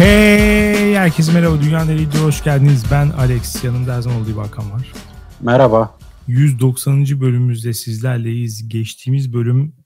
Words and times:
Hey 0.00 0.94
herkese 0.94 1.32
merhaba 1.32 1.62
Dünya 1.62 1.84
Nereydi 1.84 2.18
hoş 2.18 2.44
geldiniz. 2.44 2.84
Ben 2.90 3.10
Alex. 3.10 3.64
Yanımda 3.64 3.96
her 3.96 4.00
zaman 4.00 4.20
olduğu 4.20 4.40
Hakan 4.40 4.72
var. 4.72 4.92
Merhaba. 5.40 5.98
190. 6.28 7.20
bölümümüzde 7.20 7.72
sizlerleyiz. 7.72 8.68
Geçtiğimiz 8.68 9.32
bölüm 9.32 9.76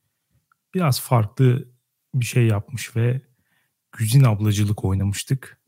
biraz 0.75 1.01
farklı 1.01 1.69
bir 2.15 2.25
şey 2.25 2.47
yapmış 2.47 2.97
ve 2.97 3.21
Güzin 3.93 4.25
ablacılık 4.25 4.85
oynamıştık. 4.85 5.59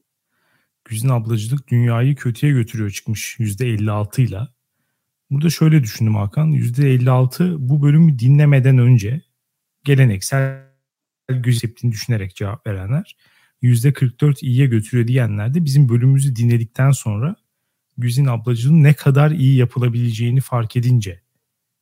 Güzin 0.84 1.08
ablacılık 1.08 1.68
dünyayı 1.68 2.16
kötüye 2.16 2.52
götürüyor 2.52 2.90
çıkmış 2.90 3.36
%56 3.38 4.20
ile. 4.20 4.40
Burada 5.30 5.50
şöyle 5.50 5.82
düşündüm 5.82 6.14
Hakan. 6.14 6.52
%56 6.52 7.57
bu 7.58 7.82
bölümü 7.82 8.18
dinlemeden 8.18 8.79
önce 8.79 9.21
geleneksel 9.85 10.63
Güzin 11.29 11.93
düşünerek 11.93 12.36
cevap 12.36 12.66
verenler. 12.66 13.16
%44 13.66 14.44
iyiye 14.44 14.66
götürüyor 14.66 15.08
diyenler 15.08 15.54
de 15.54 15.64
bizim 15.64 15.88
bölümümüzü 15.88 16.36
dinledikten 16.36 16.90
sonra 16.90 17.36
Güzin 17.98 18.26
ablacının 18.26 18.82
ne 18.82 18.94
kadar 18.94 19.30
iyi 19.30 19.57
yapılabileceğini 19.57 20.40
fark 20.40 20.76
edince 20.76 21.20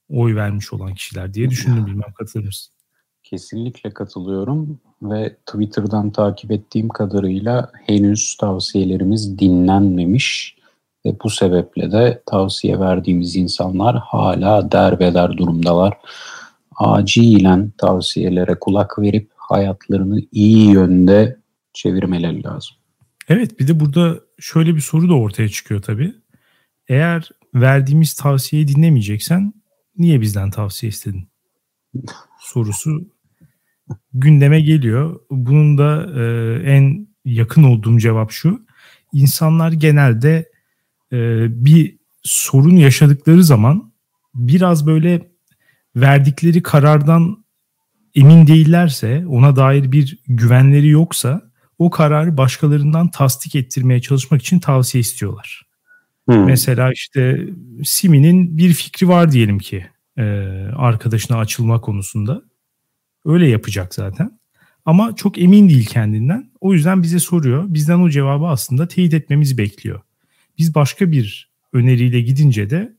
oy 0.09 0.34
vermiş 0.34 0.73
olan 0.73 0.95
kişiler 0.95 1.34
diye 1.34 1.51
düşündüm 1.51 1.87
bilmem 1.87 2.12
katılır 2.19 2.45
mısın? 2.45 2.75
Kesinlikle 3.23 3.91
katılıyorum 3.91 4.80
ve 5.02 5.37
Twitter'dan 5.47 6.11
takip 6.11 6.51
ettiğim 6.51 6.89
kadarıyla 6.89 7.70
henüz 7.87 8.37
tavsiyelerimiz 8.37 9.39
dinlenmemiş 9.39 10.56
ve 11.06 11.16
bu 11.25 11.30
sebeple 11.30 11.92
de 11.92 12.23
tavsiye 12.27 12.80
verdiğimiz 12.80 13.37
insanlar 13.37 13.97
hala 13.97 14.73
derbeder 14.73 15.37
durumdalar. 15.37 15.98
Acilen 16.77 17.72
tavsiyelere 17.78 18.55
kulak 18.55 18.98
verip 18.98 19.31
hayatlarını 19.37 20.20
iyi 20.33 20.70
yönde 20.70 21.37
çevirmeleri 21.75 22.44
lazım. 22.44 22.77
Evet 23.28 23.61
bir 23.61 23.69
de 23.69 23.80
burada 23.80 24.20
şöyle 24.39 24.75
bir 24.75 24.80
soru 24.80 25.08
da 25.08 25.14
ortaya 25.14 25.48
çıkıyor 25.48 25.83
tabii. 25.83 26.14
Eğer 26.89 27.31
verdiğimiz 27.55 28.14
tavsiyeyi 28.14 28.69
dinlemeyeceksen 28.69 29.53
niye 29.98 30.20
bizden 30.20 30.50
tavsiye 30.50 30.91
istedin? 30.91 31.28
Sorusu 32.41 33.11
gündeme 34.12 34.61
geliyor. 34.61 35.20
Bunun 35.31 35.78
da 35.78 36.12
e, 36.20 36.22
en 36.70 37.08
yakın 37.25 37.62
olduğum 37.62 37.98
cevap 37.98 38.31
şu. 38.31 38.66
İnsanlar 39.12 39.72
genelde 39.72 40.50
e, 41.12 41.47
bir 41.64 41.98
sorun 42.22 42.77
yaşadıkları 42.77 43.44
zaman 43.44 43.92
biraz 44.34 44.86
böyle 44.86 45.31
verdikleri 45.97 46.62
karardan 46.62 47.44
emin 48.14 48.47
değillerse, 48.47 49.25
ona 49.28 49.56
dair 49.56 49.92
bir 49.92 50.19
güvenleri 50.27 50.88
yoksa 50.88 51.53
o 51.78 51.91
kararı 51.91 52.36
başkalarından 52.36 53.11
tasdik 53.11 53.55
ettirmeye 53.55 54.00
çalışmak 54.00 54.41
için 54.41 54.58
tavsiye 54.58 55.00
istiyorlar. 55.00 55.62
Hmm. 56.28 56.44
Mesela 56.44 56.92
işte 56.92 57.48
Simi'nin 57.84 58.58
bir 58.58 58.72
fikri 58.72 59.08
var 59.08 59.33
diyelim 59.33 59.58
ki 59.58 59.86
e, 60.19 60.22
arkadaşına 60.77 61.39
açılma 61.39 61.81
konusunda. 61.81 62.42
Öyle 63.25 63.48
yapacak 63.48 63.94
zaten. 63.94 64.39
Ama 64.84 65.16
çok 65.16 65.39
emin 65.39 65.69
değil 65.69 65.86
kendinden. 65.86 66.50
O 66.61 66.72
yüzden 66.72 67.03
bize 67.03 67.19
soruyor. 67.19 67.64
Bizden 67.69 67.98
o 67.98 68.11
cevabı 68.11 68.47
aslında 68.47 68.88
teyit 68.88 69.14
etmemizi 69.14 69.59
bekliyor. 69.59 70.00
Biz 70.59 70.75
başka 70.75 71.12
bir 71.12 71.50
öneriyle 71.72 72.20
gidince 72.20 72.70
de 72.70 72.97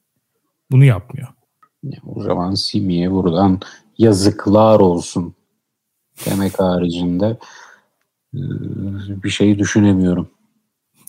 bunu 0.71 0.83
yapmıyor. 0.83 1.27
O 2.05 2.23
zaman 2.23 2.53
Simi'ye 2.53 3.11
buradan 3.11 3.59
yazıklar 3.97 4.79
olsun 4.79 5.35
demek 6.25 6.59
haricinde 6.59 7.37
bir 9.23 9.29
şey 9.29 9.59
düşünemiyorum. 9.59 10.29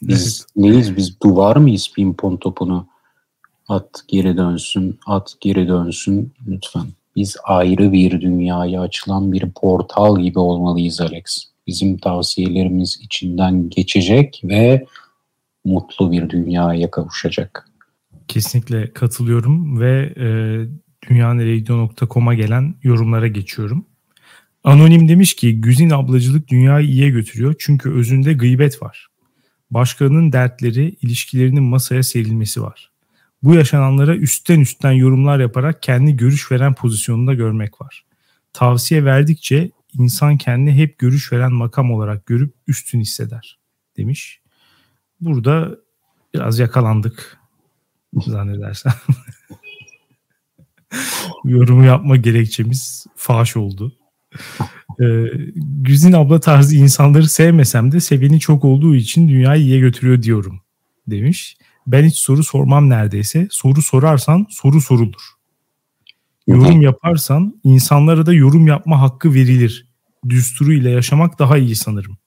Biz 0.02 0.46
evet. 0.56 0.64
neyiz? 0.64 0.96
Biz 0.96 1.20
duvar 1.20 1.56
mıyız 1.56 1.92
pimpon 1.96 2.36
topunu? 2.36 2.86
At 3.68 4.02
geri 4.08 4.36
dönsün, 4.36 4.98
at 5.06 5.34
geri 5.40 5.68
dönsün 5.68 6.32
lütfen. 6.48 6.86
Biz 7.16 7.36
ayrı 7.44 7.92
bir 7.92 8.20
dünyaya 8.20 8.80
açılan 8.80 9.32
bir 9.32 9.50
portal 9.50 10.20
gibi 10.20 10.38
olmalıyız 10.38 11.00
Alex. 11.00 11.44
Bizim 11.66 11.98
tavsiyelerimiz 11.98 12.98
içinden 13.02 13.70
geçecek 13.70 14.40
ve 14.44 14.86
mutlu 15.64 16.12
bir 16.12 16.30
dünyaya 16.30 16.90
kavuşacak. 16.90 17.68
Kesinlikle 18.28 18.92
katılıyorum 18.92 19.80
ve 19.80 20.12
e, 20.16 20.26
dünyaneregidiyor.com'a 21.08 22.34
gelen 22.34 22.74
yorumlara 22.82 23.26
geçiyorum. 23.26 23.86
Anonim 24.66 25.08
demiş 25.08 25.34
ki 25.34 25.60
Güzin 25.60 25.90
ablacılık 25.90 26.48
dünyayı 26.48 26.86
iyiye 26.86 27.10
götürüyor 27.10 27.54
çünkü 27.58 27.90
özünde 27.90 28.32
gıybet 28.32 28.82
var. 28.82 29.06
Başkalarının 29.70 30.32
dertleri, 30.32 30.96
ilişkilerinin 31.02 31.62
masaya 31.62 32.02
serilmesi 32.02 32.62
var. 32.62 32.90
Bu 33.42 33.54
yaşananlara 33.54 34.16
üstten 34.16 34.60
üstten 34.60 34.92
yorumlar 34.92 35.40
yaparak 35.40 35.82
kendi 35.82 36.16
görüş 36.16 36.52
veren 36.52 36.74
pozisyonunda 36.74 37.34
görmek 37.34 37.80
var. 37.80 38.04
Tavsiye 38.52 39.04
verdikçe 39.04 39.70
insan 39.92 40.36
kendini 40.36 40.74
hep 40.74 40.98
görüş 40.98 41.32
veren 41.32 41.52
makam 41.52 41.92
olarak 41.92 42.26
görüp 42.26 42.54
üstün 42.66 43.00
hisseder 43.00 43.58
demiş. 43.96 44.40
Burada 45.20 45.76
biraz 46.34 46.58
yakalandık 46.58 47.40
zannedersen. 48.14 48.92
Yorumu 51.44 51.84
yapma 51.84 52.16
gerekçemiz 52.16 53.06
faş 53.16 53.56
oldu. 53.56 53.92
Ee, 55.00 55.24
Güzin 55.56 56.12
abla 56.12 56.40
tarzı 56.40 56.76
insanları 56.76 57.28
sevmesem 57.28 57.92
de 57.92 58.00
seveni 58.00 58.40
çok 58.40 58.64
olduğu 58.64 58.94
için 58.94 59.28
dünyayı 59.28 59.62
iyiye 59.62 59.80
götürüyor 59.80 60.22
diyorum 60.22 60.60
demiş. 61.06 61.56
Ben 61.86 62.04
hiç 62.04 62.16
soru 62.16 62.44
sormam 62.44 62.90
neredeyse. 62.90 63.48
Soru 63.50 63.82
sorarsan 63.82 64.46
soru 64.50 64.80
sorulur. 64.80 65.36
Yorum 66.46 66.82
yaparsan 66.82 67.60
insanlara 67.64 68.26
da 68.26 68.32
yorum 68.32 68.66
yapma 68.66 69.00
hakkı 69.00 69.34
verilir. 69.34 69.88
Düsturu 70.28 70.72
ile 70.72 70.90
yaşamak 70.90 71.38
daha 71.38 71.58
iyi 71.58 71.76
sanırım. 71.76 72.18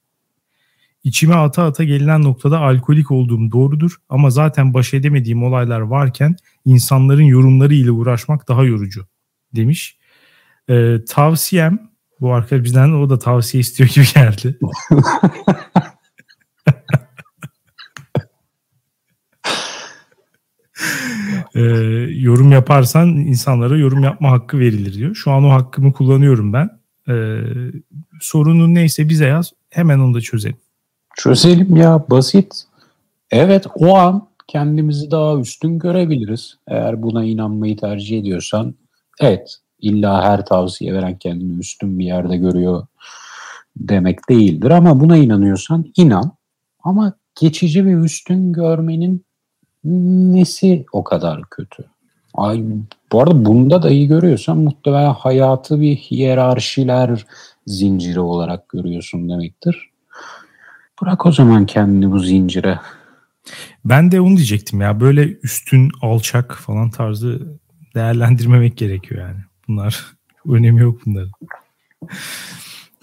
İçime 1.04 1.34
ata 1.34 1.64
ata 1.64 1.84
gelinen 1.84 2.22
noktada 2.22 2.58
alkolik 2.58 3.10
olduğum 3.10 3.52
doğrudur 3.52 3.96
ama 4.08 4.30
zaten 4.30 4.74
baş 4.74 4.94
edemediğim 4.94 5.42
olaylar 5.42 5.80
varken 5.80 6.36
insanların 6.64 7.22
yorumları 7.22 7.74
ile 7.74 7.90
uğraşmak 7.90 8.48
daha 8.48 8.64
yorucu 8.64 9.06
demiş. 9.54 9.98
Ee, 10.70 10.96
tavsiyem 11.08 11.89
bu 12.20 12.32
arkadaş 12.32 12.64
bizden 12.64 12.92
o 12.92 13.10
da 13.10 13.18
tavsiye 13.18 13.60
istiyor 13.60 13.90
gibi 13.94 14.04
geldi. 14.14 14.58
ee, 21.54 21.60
yorum 22.10 22.52
yaparsan 22.52 23.08
insanlara 23.08 23.76
yorum 23.76 24.02
yapma 24.02 24.30
hakkı 24.30 24.58
verilir 24.58 24.92
diyor. 24.94 25.14
Şu 25.14 25.30
an 25.30 25.44
o 25.44 25.50
hakkımı 25.50 25.92
kullanıyorum 25.92 26.52
ben. 26.52 26.70
Ee, 27.08 27.40
sorunun 28.20 28.74
neyse 28.74 29.08
bize 29.08 29.26
yaz. 29.26 29.52
Hemen 29.70 29.98
onu 29.98 30.14
da 30.14 30.20
çözelim. 30.20 30.56
Çözelim 31.16 31.76
ya 31.76 32.04
basit. 32.10 32.64
Evet 33.30 33.66
o 33.74 33.96
an 33.96 34.28
kendimizi 34.48 35.10
daha 35.10 35.38
üstün 35.38 35.78
görebiliriz. 35.78 36.58
Eğer 36.68 37.02
buna 37.02 37.24
inanmayı 37.24 37.76
tercih 37.76 38.18
ediyorsan 38.18 38.74
evet 39.20 39.60
illa 39.82 40.22
her 40.22 40.46
tavsiye 40.46 40.94
veren 40.94 41.18
kendini 41.18 41.58
üstün 41.58 41.98
bir 41.98 42.04
yerde 42.04 42.36
görüyor 42.36 42.86
demek 43.76 44.28
değildir. 44.28 44.70
Ama 44.70 45.00
buna 45.00 45.16
inanıyorsan 45.16 45.84
inan. 45.96 46.32
Ama 46.84 47.12
geçici 47.40 47.86
bir 47.86 47.96
üstün 47.96 48.52
görmenin 48.52 49.24
nesi 49.84 50.84
o 50.92 51.04
kadar 51.04 51.42
kötü? 51.50 51.84
Ay, 52.34 52.64
bu 53.12 53.22
arada 53.22 53.44
bunda 53.44 53.82
da 53.82 53.90
iyi 53.90 54.08
görüyorsan 54.08 54.58
muhtemelen 54.58 55.12
hayatı 55.12 55.80
bir 55.80 55.96
hiyerarşiler 55.96 57.26
zinciri 57.66 58.20
olarak 58.20 58.68
görüyorsun 58.68 59.28
demektir. 59.28 59.90
Bırak 61.02 61.26
o 61.26 61.32
zaman 61.32 61.66
kendini 61.66 62.10
bu 62.10 62.18
zincire. 62.18 62.78
Ben 63.84 64.12
de 64.12 64.20
onu 64.20 64.36
diyecektim 64.36 64.80
ya 64.80 65.00
böyle 65.00 65.38
üstün 65.42 65.90
alçak 66.02 66.54
falan 66.54 66.90
tarzı 66.90 67.58
değerlendirmemek 67.94 68.76
gerekiyor 68.76 69.28
yani. 69.28 69.40
Bunlar 69.70 70.06
önemi 70.48 70.80
yok 70.80 71.00
bunların. 71.06 71.30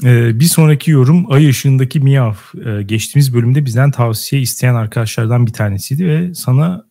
Ee, 0.03 0.39
bir 0.39 0.45
sonraki 0.45 0.91
yorum 0.91 1.31
Ay 1.31 1.49
ışığındaki 1.49 1.99
Miyav. 1.99 2.33
Ee, 2.65 2.83
geçtiğimiz 2.83 3.33
bölümde 3.33 3.65
bizden 3.65 3.91
tavsiye 3.91 4.41
isteyen 4.41 4.75
arkadaşlardan 4.75 5.47
bir 5.47 5.53
tanesiydi 5.53 6.07
ve 6.07 6.33
sana 6.33 6.85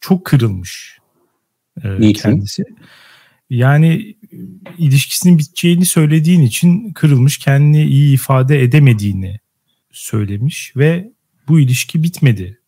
çok 0.00 0.24
kırılmış 0.24 0.98
e, 1.84 2.12
kendisi. 2.12 2.64
Yani 3.50 4.16
ilişkisinin 4.78 5.38
biteceğini 5.38 5.86
söylediğin 5.86 6.42
için 6.42 6.92
kırılmış, 6.92 7.38
kendini 7.38 7.84
iyi 7.84 8.14
ifade 8.14 8.62
edemediğini 8.62 9.40
söylemiş 9.90 10.76
ve 10.76 11.12
bu 11.48 11.60
ilişki 11.60 12.02
bitmedi. 12.02 12.60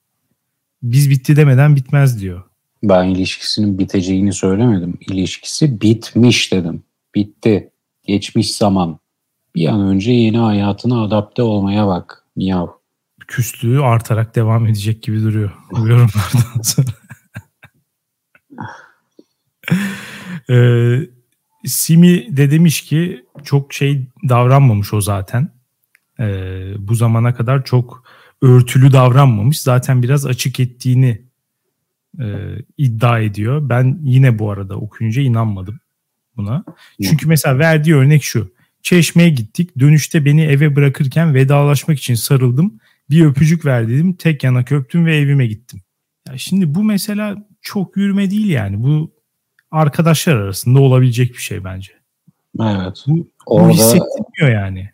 Biz 0.83 1.11
bitti 1.11 1.37
demeden 1.37 1.77
bitmez 1.77 2.21
diyor. 2.21 2.50
Ben 2.83 3.05
ilişkisinin 3.05 3.79
biteceğini 3.79 4.33
söylemedim. 4.33 4.99
İlişkisi 5.11 5.81
bitmiş 5.81 6.53
dedim. 6.53 6.83
Bitti. 7.15 7.71
Geçmiş 8.07 8.55
zaman. 8.55 8.99
Bir 9.55 9.67
an 9.69 9.81
önce 9.81 10.13
yeni 10.13 10.39
hayatına 10.39 11.03
adapte 11.05 11.43
olmaya 11.43 11.87
bak. 11.87 12.25
Miyav. 12.37 12.67
küslüğü 13.29 13.81
artarak 13.81 14.37
devam 14.37 14.67
edecek 14.67 15.03
gibi 15.03 15.23
duruyor 15.23 15.51
bu 15.71 15.89
yorumlardan 15.89 16.63
sonra. 16.63 16.87
ee, 20.51 21.01
Simi 21.65 22.37
de 22.37 22.51
demiş 22.51 22.81
ki 22.81 23.25
çok 23.45 23.73
şey 23.73 24.07
davranmamış 24.29 24.95
o 24.95 25.01
zaten. 25.01 25.49
Ee, 26.21 26.73
bu 26.79 26.95
zamana 26.95 27.35
kadar 27.35 27.65
çok 27.65 28.05
örtülü 28.43 28.93
davranmamış. 28.93 29.61
Zaten 29.61 30.03
biraz 30.03 30.27
açık 30.27 30.61
ettiğini 30.61 31.23
e, 32.19 32.25
iddia 32.77 33.21
ediyor. 33.21 33.69
Ben 33.69 33.99
yine 34.03 34.39
bu 34.39 34.51
arada 34.51 34.77
okuyunca 34.77 35.23
inanmadım 35.23 35.81
buna. 36.37 36.65
Çünkü 37.03 37.29
mesela 37.29 37.59
verdiği 37.59 37.95
örnek 37.95 38.23
şu. 38.23 38.53
Çeşmeye 38.83 39.31
gittik. 39.31 39.79
Dönüşte 39.79 40.25
beni 40.25 40.43
eve 40.43 40.77
bırakırken 40.77 41.35
vedalaşmak 41.35 41.99
için 41.99 42.15
sarıldım. 42.15 42.81
Bir 43.11 43.25
öpücük 43.25 43.65
ver 43.65 43.89
dedim. 43.89 44.13
Tek 44.13 44.45
yanak 44.45 44.73
öptüm 44.73 45.07
ve 45.07 45.17
evime 45.17 45.47
gittim. 45.47 45.81
Ya 46.29 46.39
şimdi 46.39 46.75
bu 46.75 46.85
mesela 46.85 47.49
çok 47.63 47.97
yürüme 47.97 48.31
değil 48.31 48.49
yani. 48.49 48.83
Bu 48.83 49.13
arkadaşlar 49.71 50.37
arasında 50.37 50.81
olabilecek 50.81 51.33
bir 51.33 51.39
şey 51.39 51.65
bence. 51.65 51.93
Evet. 52.61 53.05
Bu, 53.07 53.31
Orada, 53.47 53.69
bu 53.69 53.73
hissettirmiyor 53.73 54.63
yani. 54.63 54.91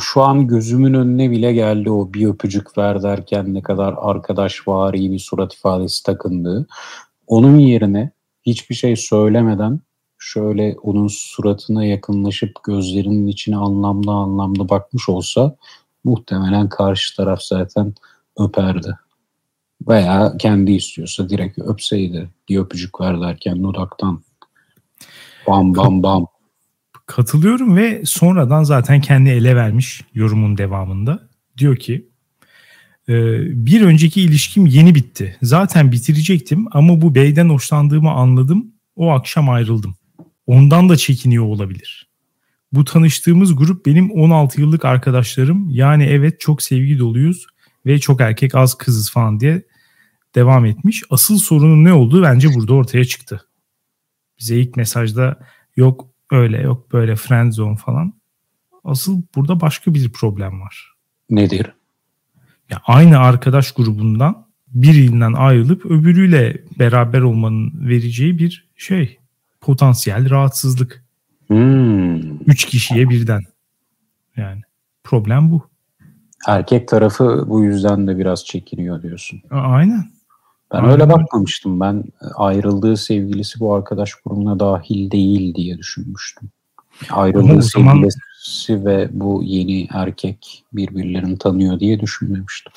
Şu 0.00 0.22
an 0.22 0.46
gözümün 0.46 0.94
önüne 0.94 1.30
bile 1.30 1.52
geldi 1.52 1.90
o 1.90 2.12
bir 2.12 2.26
öpücük 2.26 2.78
ver 2.78 3.02
derken 3.02 3.54
ne 3.54 3.62
kadar 3.62 3.94
arkadaş 3.98 4.68
var 4.68 4.94
iyi 4.94 5.12
bir 5.12 5.18
surat 5.18 5.54
ifadesi 5.54 6.02
takındığı. 6.02 6.66
Onun 7.26 7.58
yerine 7.58 8.10
hiçbir 8.46 8.74
şey 8.74 8.96
söylemeden 8.96 9.80
şöyle 10.18 10.76
onun 10.82 11.08
suratına 11.08 11.84
yakınlaşıp 11.84 12.64
gözlerinin 12.64 13.26
içine 13.26 13.56
anlamlı 13.56 14.12
anlamlı 14.12 14.68
bakmış 14.68 15.08
olsa 15.08 15.56
muhtemelen 16.04 16.68
karşı 16.68 17.16
taraf 17.16 17.42
zaten 17.42 17.94
öperdi. 18.38 18.98
Veya 19.88 20.36
kendi 20.38 20.72
istiyorsa 20.72 21.28
direkt 21.28 21.58
öpseydi. 21.58 22.30
Bir 22.48 22.58
öpücük 22.58 23.00
ver 23.00 23.20
derken 23.20 23.62
dudaktan. 23.62 24.22
Bam 25.46 25.76
bam 25.76 26.02
bam. 26.02 26.33
Katılıyorum 27.06 27.76
ve 27.76 28.02
sonradan 28.04 28.62
zaten 28.62 29.00
kendi 29.00 29.30
ele 29.30 29.56
vermiş 29.56 30.04
yorumun 30.14 30.58
devamında. 30.58 31.28
Diyor 31.58 31.76
ki 31.76 32.08
ee, 33.08 33.40
bir 33.66 33.82
önceki 33.82 34.20
ilişkim 34.20 34.66
yeni 34.66 34.94
bitti. 34.94 35.36
Zaten 35.42 35.92
bitirecektim 35.92 36.66
ama 36.72 37.00
bu 37.00 37.14
beyden 37.14 37.48
hoşlandığımı 37.48 38.10
anladım. 38.10 38.72
O 38.96 39.10
akşam 39.10 39.48
ayrıldım. 39.48 39.96
Ondan 40.46 40.88
da 40.88 40.96
çekiniyor 40.96 41.44
olabilir. 41.44 42.08
Bu 42.72 42.84
tanıştığımız 42.84 43.56
grup 43.56 43.86
benim 43.86 44.10
16 44.10 44.60
yıllık 44.60 44.84
arkadaşlarım. 44.84 45.70
Yani 45.70 46.04
evet 46.04 46.40
çok 46.40 46.62
sevgi 46.62 46.98
doluyuz 46.98 47.46
ve 47.86 47.98
çok 47.98 48.20
erkek 48.20 48.54
az 48.54 48.74
kızız 48.74 49.10
falan 49.10 49.40
diye 49.40 49.62
devam 50.34 50.64
etmiş. 50.64 51.02
Asıl 51.10 51.38
sorunun 51.38 51.84
ne 51.84 51.92
olduğu 51.92 52.22
bence 52.22 52.54
burada 52.54 52.74
ortaya 52.74 53.04
çıktı. 53.04 53.48
Bize 54.40 54.56
ilk 54.56 54.76
mesajda 54.76 55.38
yok 55.76 56.08
öyle 56.30 56.60
yok 56.60 56.92
böyle 56.92 57.16
friend 57.16 57.52
zone 57.52 57.76
falan. 57.76 58.14
Asıl 58.84 59.22
burada 59.34 59.60
başka 59.60 59.94
bir 59.94 60.12
problem 60.12 60.60
var. 60.60 60.94
Nedir? 61.30 61.72
Ya 62.70 62.80
aynı 62.86 63.18
arkadaş 63.18 63.72
grubundan 63.72 64.46
birinden 64.68 65.32
ayrılıp 65.32 65.86
öbürüyle 65.86 66.62
beraber 66.78 67.20
olmanın 67.20 67.88
vereceği 67.88 68.38
bir 68.38 68.68
şey. 68.76 69.18
Potansiyel 69.60 70.30
rahatsızlık. 70.30 71.04
Hmm. 71.46 72.40
Üç 72.40 72.64
kişiye 72.64 73.08
birden. 73.08 73.42
Yani 74.36 74.60
problem 75.04 75.50
bu. 75.50 75.68
Erkek 76.46 76.88
tarafı 76.88 77.44
bu 77.48 77.64
yüzden 77.64 78.06
de 78.06 78.18
biraz 78.18 78.44
çekiniyor 78.44 79.02
diyorsun. 79.02 79.42
Aynen. 79.50 80.13
Ben 80.74 80.78
Aynen. 80.78 80.90
öyle 80.90 81.08
bakmamıştım. 81.08 81.80
Ben 81.80 82.04
ayrıldığı 82.34 82.96
sevgilisi 82.96 83.60
bu 83.60 83.74
arkadaş 83.74 84.14
grubuna 84.14 84.60
dahil 84.60 85.10
değil 85.10 85.54
diye 85.54 85.78
düşünmüştüm. 85.78 86.48
Ayrıldığı 87.10 87.62
zaman... 87.62 87.94
sevgilisi 87.94 88.84
ve 88.84 89.08
bu 89.12 89.42
yeni 89.44 89.88
erkek 89.92 90.64
birbirlerini 90.72 91.38
tanıyor 91.38 91.80
diye 91.80 92.00
düşünmemiştim. 92.00 92.72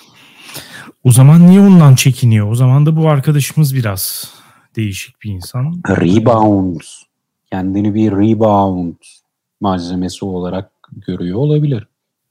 O 1.03 1.11
zaman 1.11 1.47
niye 1.47 1.61
ondan 1.61 1.95
çekiniyor? 1.95 2.51
O 2.51 2.55
zaman 2.55 2.85
da 2.85 2.95
bu 2.95 3.09
arkadaşımız 3.09 3.75
biraz 3.75 4.31
değişik 4.75 5.23
bir 5.23 5.31
insan. 5.31 5.81
Rebound. 5.89 6.81
Kendini 7.51 7.93
bir 7.93 8.11
rebound 8.11 8.95
malzemesi 9.61 10.25
olarak 10.25 10.71
görüyor 11.07 11.37
olabilir. 11.37 11.87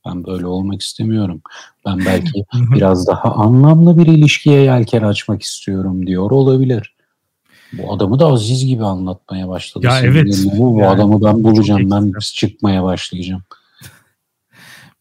Ben 0.07 0.27
böyle 0.27 0.47
olmak 0.47 0.83
istemiyorum. 0.83 1.43
Ben 1.87 1.99
belki 1.99 2.45
biraz 2.75 3.07
daha 3.07 3.35
anlamlı 3.35 3.99
bir 3.99 4.07
ilişkiye 4.07 4.61
yelken 4.61 5.03
açmak 5.03 5.43
istiyorum 5.43 6.07
diyor 6.07 6.31
olabilir. 6.31 6.97
Bu 7.73 7.93
adamı 7.93 8.19
da 8.19 8.27
Aziz 8.27 8.67
gibi 8.67 8.85
anlatmaya 8.85 9.49
başladı. 9.49 9.87
Ya 9.87 9.93
Senin 9.93 10.11
evet. 10.11 10.45
Bu, 10.45 10.75
bu 10.75 10.81
yani, 10.81 10.89
adamı 10.89 11.25
ben 11.25 11.45
bulacağım. 11.45 11.91
Ben 11.91 12.13
çıkmaya 12.21 12.85
başlayacağım. 12.85 13.43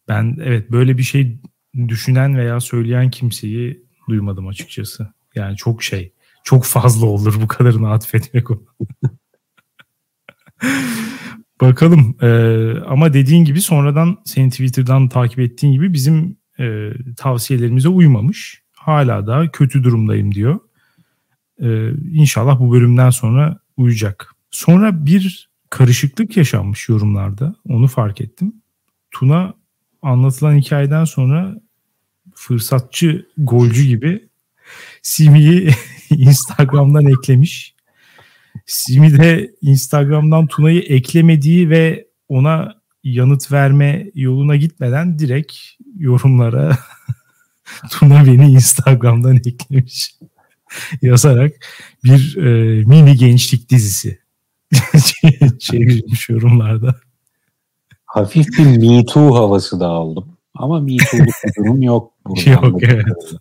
Ben 0.08 0.36
evet 0.42 0.72
böyle 0.72 0.98
bir 0.98 1.02
şey 1.02 1.38
düşünen 1.88 2.36
veya 2.36 2.60
söyleyen 2.60 3.10
kimseyi 3.10 3.84
duymadım 4.08 4.48
açıkçası. 4.48 5.08
Yani 5.34 5.56
çok 5.56 5.82
şey, 5.82 6.12
çok 6.44 6.64
fazla 6.64 7.06
olur 7.06 7.42
bu 7.42 7.48
kadarını 7.48 7.90
atfetmek 7.90 8.50
o. 8.50 8.62
Bakalım 11.60 12.16
ee, 12.22 12.80
ama 12.86 13.12
dediğin 13.12 13.44
gibi 13.44 13.60
sonradan 13.60 14.16
senin 14.24 14.50
Twitter'dan 14.50 15.08
takip 15.08 15.38
ettiğin 15.38 15.72
gibi 15.72 15.92
bizim 15.92 16.36
e, 16.58 16.90
tavsiyelerimize 17.16 17.88
uymamış. 17.88 18.62
Hala 18.72 19.26
da 19.26 19.50
kötü 19.50 19.84
durumdayım 19.84 20.34
diyor. 20.34 20.60
Ee, 21.62 21.90
inşallah 22.12 22.60
bu 22.60 22.72
bölümden 22.72 23.10
sonra 23.10 23.58
uyacak. 23.76 24.34
Sonra 24.50 25.06
bir 25.06 25.50
karışıklık 25.70 26.36
yaşanmış 26.36 26.88
yorumlarda. 26.88 27.54
Onu 27.68 27.86
fark 27.86 28.20
ettim. 28.20 28.52
Tuna 29.10 29.54
anlatılan 30.02 30.56
hikayeden 30.56 31.04
sonra 31.04 31.60
fırsatçı 32.34 33.26
golcü 33.38 33.84
gibi 33.84 34.28
Simi'yi 35.02 35.70
Instagram'dan 36.10 37.06
eklemiş. 37.06 37.75
Simi 38.66 39.18
de 39.18 39.54
Instagram'dan 39.62 40.46
Tuna'yı 40.46 40.80
eklemediği 40.80 41.70
ve 41.70 42.06
ona 42.28 42.74
yanıt 43.04 43.52
verme 43.52 44.10
yoluna 44.14 44.56
gitmeden 44.56 45.18
direkt 45.18 45.56
yorumlara 45.98 46.78
Tuna 47.90 48.26
beni 48.26 48.52
Instagram'dan 48.52 49.36
eklemiş 49.36 50.14
yazarak 51.02 51.52
bir 52.04 52.36
e, 52.36 52.84
mini 52.84 53.16
gençlik 53.16 53.70
dizisi 53.70 54.18
çevirmiş 55.58 56.28
yorumlarda. 56.28 56.94
Hafif 58.06 58.46
bir 58.58 58.78
Me 58.78 59.06
Too 59.06 59.34
havası 59.34 59.80
da 59.80 59.86
aldım. 59.86 60.36
Ama 60.54 60.80
Me 60.80 60.96
Too'luk 60.96 61.34
bir 61.44 61.62
durum 61.62 61.82
yok. 61.82 62.12
Yok 62.46 62.82
evet. 62.82 63.34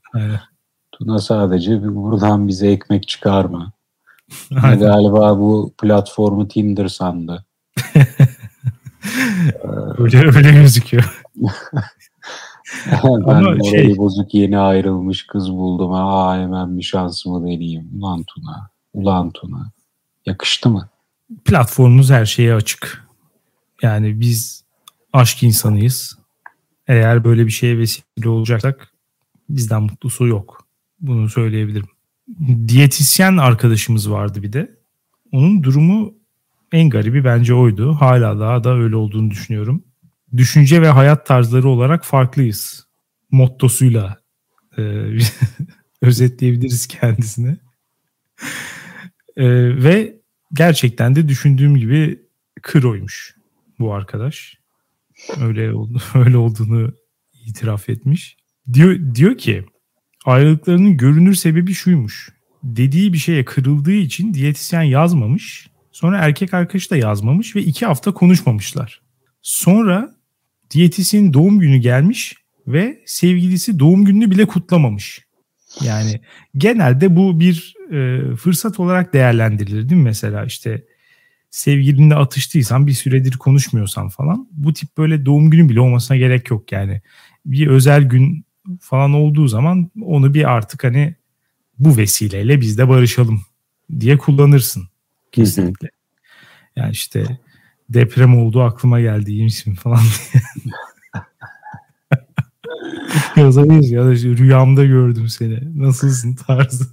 Tuna 0.91 1.19
sadece 1.19 1.95
buradan 1.95 2.47
bize 2.47 2.71
ekmek 2.71 3.07
çıkarma. 3.07 3.74
Galiba 4.51 5.39
bu 5.39 5.73
platformu 5.81 6.47
Tinder 6.47 6.87
sandı. 6.87 7.45
öyle 9.97 10.17
öyle 10.17 10.51
gözüküyor. 10.51 11.23
ben 13.03 13.31
Ama 13.33 13.63
şey... 13.63 13.97
bozuk 13.97 14.33
yeni 14.33 14.57
ayrılmış 14.57 15.27
kız 15.27 15.51
buldum. 15.51 15.93
Aa 15.93 16.37
hemen 16.37 16.77
bir 16.77 16.83
şansımı 16.83 17.43
deneyeyim. 17.43 17.89
Ulan 17.99 18.23
Tuna. 18.23 18.69
Ulan 18.93 19.31
Tuna. 19.31 19.71
Yakıştı 20.25 20.69
mı? 20.69 20.89
Platformumuz 21.45 22.09
her 22.09 22.25
şeye 22.25 22.53
açık. 22.53 23.07
Yani 23.81 24.19
biz 24.19 24.63
aşk 25.13 25.43
insanıyız. 25.43 26.17
Eğer 26.87 27.23
böyle 27.23 27.45
bir 27.45 27.51
şeye 27.51 27.77
vesile 27.77 28.29
olacaksak 28.29 28.91
bizden 29.49 29.83
mutlusu 29.83 30.27
yok. 30.27 30.65
Bunu 30.99 31.29
söyleyebilirim. 31.29 31.94
Diyetisyen 32.67 33.37
arkadaşımız 33.37 34.11
vardı 34.11 34.43
bir 34.43 34.53
de. 34.53 34.79
Onun 35.31 35.63
durumu 35.63 36.13
en 36.71 36.89
garibi 36.89 37.23
bence 37.23 37.53
oydu. 37.53 37.93
Hala 37.93 38.39
daha 38.39 38.63
da 38.63 38.75
öyle 38.75 38.95
olduğunu 38.95 39.31
düşünüyorum. 39.31 39.83
Düşünce 40.37 40.81
ve 40.81 40.89
hayat 40.89 41.25
tarzları 41.25 41.69
olarak 41.69 42.05
farklıyız. 42.05 42.87
Mottosuyla 43.31 44.21
e, 44.77 44.81
özetleyebiliriz 46.01 46.87
kendisini. 46.87 47.57
E, 49.37 49.45
ve 49.83 50.15
gerçekten 50.53 51.15
de 51.15 51.27
düşündüğüm 51.27 51.77
gibi 51.77 52.19
kıroymuş 52.61 53.35
bu 53.79 53.93
arkadaş. 53.93 54.57
Öyle 55.41 55.73
oldu, 55.73 56.01
öyle 56.15 56.37
olduğunu 56.37 56.93
itiraf 57.45 57.89
etmiş. 57.89 58.37
Diyor 58.73 59.15
diyor 59.15 59.37
ki 59.37 59.65
ayrılıklarının 60.25 60.97
görünür 60.97 61.33
sebebi 61.35 61.73
şuymuş. 61.73 62.29
Dediği 62.63 63.13
bir 63.13 63.17
şeye 63.17 63.45
kırıldığı 63.45 63.91
için 63.91 64.33
diyetisyen 64.33 64.81
yazmamış. 64.81 65.67
Sonra 65.91 66.17
erkek 66.17 66.53
arkadaşı 66.53 66.89
da 66.89 66.97
yazmamış 66.97 67.55
ve 67.55 67.63
iki 67.63 67.85
hafta 67.85 68.13
konuşmamışlar. 68.13 69.01
Sonra 69.41 70.15
diyetisyenin 70.71 71.33
doğum 71.33 71.59
günü 71.59 71.77
gelmiş. 71.77 72.35
ve 72.67 73.03
sevgilisi 73.05 73.79
doğum 73.79 74.05
gününü 74.05 74.31
bile 74.31 74.45
kutlamamış. 74.45 75.25
Yani 75.81 76.21
genelde 76.57 77.15
bu 77.15 77.39
bir 77.39 77.75
e, 77.91 78.21
fırsat 78.35 78.79
olarak 78.79 79.13
değerlendirilir 79.13 79.89
değil 79.89 80.01
mi 80.01 80.03
mesela 80.03 80.45
işte 80.45 80.83
sevgilinle 81.51 82.15
atıştıysan 82.15 82.87
bir 82.87 82.93
süredir 82.93 83.31
konuşmuyorsan 83.31 84.09
falan 84.09 84.47
bu 84.51 84.73
tip 84.73 84.97
böyle 84.97 85.25
doğum 85.25 85.49
günü 85.49 85.69
bile 85.69 85.79
olmasına 85.79 86.17
gerek 86.17 86.49
yok 86.49 86.71
yani. 86.71 87.01
Bir 87.45 87.67
özel 87.67 88.03
gün 88.03 88.44
falan 88.81 89.13
olduğu 89.13 89.47
zaman 89.47 89.91
onu 90.01 90.33
bir 90.33 90.51
artık 90.51 90.83
hani 90.83 91.15
bu 91.79 91.97
vesileyle 91.97 92.61
biz 92.61 92.77
de 92.77 92.89
barışalım 92.89 93.41
diye 93.99 94.17
kullanırsın 94.17 94.83
kesinlikle. 95.31 95.89
Yani 96.75 96.91
işte 96.91 97.39
deprem 97.89 98.37
oldu 98.37 98.61
aklıma 98.61 99.01
geldi 99.01 99.31
iyi 99.31 99.43
misin 99.43 99.75
falan 99.75 99.99
diye. 99.99 100.43
Yazabiliriz 103.45 103.91
ya 103.91 104.05
da 104.05 104.13
işte 104.13 104.29
rüyamda 104.29 104.85
gördüm 104.85 105.29
seni. 105.29 105.81
Nasılsın 105.81 106.35
tarzı. 106.35 106.85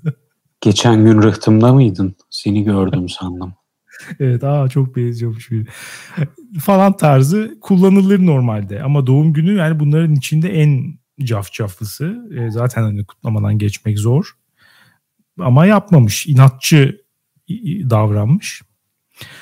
Geçen 0.60 1.04
gün 1.04 1.22
rıhtımda 1.22 1.72
mıydın? 1.72 2.16
Seni 2.30 2.64
gördüm 2.64 3.08
sandım. 3.08 3.54
evet 4.20 4.44
aa 4.44 4.68
çok 4.68 4.96
benziyormuş 4.96 5.50
bir 5.50 5.68
falan 6.60 6.96
tarzı 6.96 7.58
kullanılır 7.60 8.26
normalde. 8.26 8.82
Ama 8.82 9.06
doğum 9.06 9.32
günü 9.32 9.54
yani 9.54 9.80
bunların 9.80 10.14
içinde 10.14 10.48
en 10.48 11.01
cafcaflısı. 11.26 12.28
E, 12.38 12.50
zaten 12.50 12.82
hani 12.82 13.04
kutlamadan 13.04 13.58
geçmek 13.58 13.98
zor. 13.98 14.32
Ama 15.38 15.66
yapmamış. 15.66 16.26
inatçı 16.26 17.02
davranmış. 17.90 18.62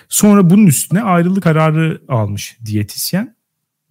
Sonra 0.09 0.51
bunun 0.51 0.67
üstüne 0.67 1.03
ayrılık 1.03 1.43
kararı 1.43 2.03
almış 2.09 2.59
diyetisyen 2.65 3.37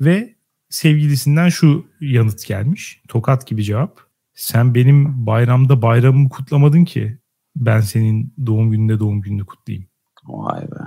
ve 0.01 0.35
sevgilisinden 0.69 1.49
şu 1.49 1.85
yanıt 2.01 2.45
gelmiş. 2.45 3.01
Tokat 3.07 3.47
gibi 3.47 3.63
cevap. 3.63 3.99
Sen 4.33 4.75
benim 4.75 5.25
bayramda 5.25 5.81
bayramımı 5.81 6.29
kutlamadın 6.29 6.85
ki 6.85 7.17
ben 7.55 7.81
senin 7.81 8.33
doğum 8.45 8.71
gününde 8.71 8.99
doğum 8.99 9.21
gününü 9.21 9.45
kutlayayım. 9.45 9.87
Vay 10.23 10.61
be. 10.61 10.83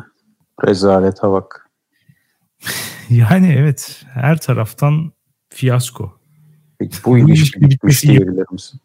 Rezalete 0.66 1.22
bak. 1.28 1.70
yani 3.10 3.54
evet 3.58 4.04
her 4.12 4.38
taraftan 4.38 5.12
fiyasko. 5.48 6.21
Peki 6.82 7.04
bu 7.04 7.18
ilişki 7.18 7.60
bitmiş 7.60 8.02
diyebilir 8.02 8.46
misin? 8.52 8.80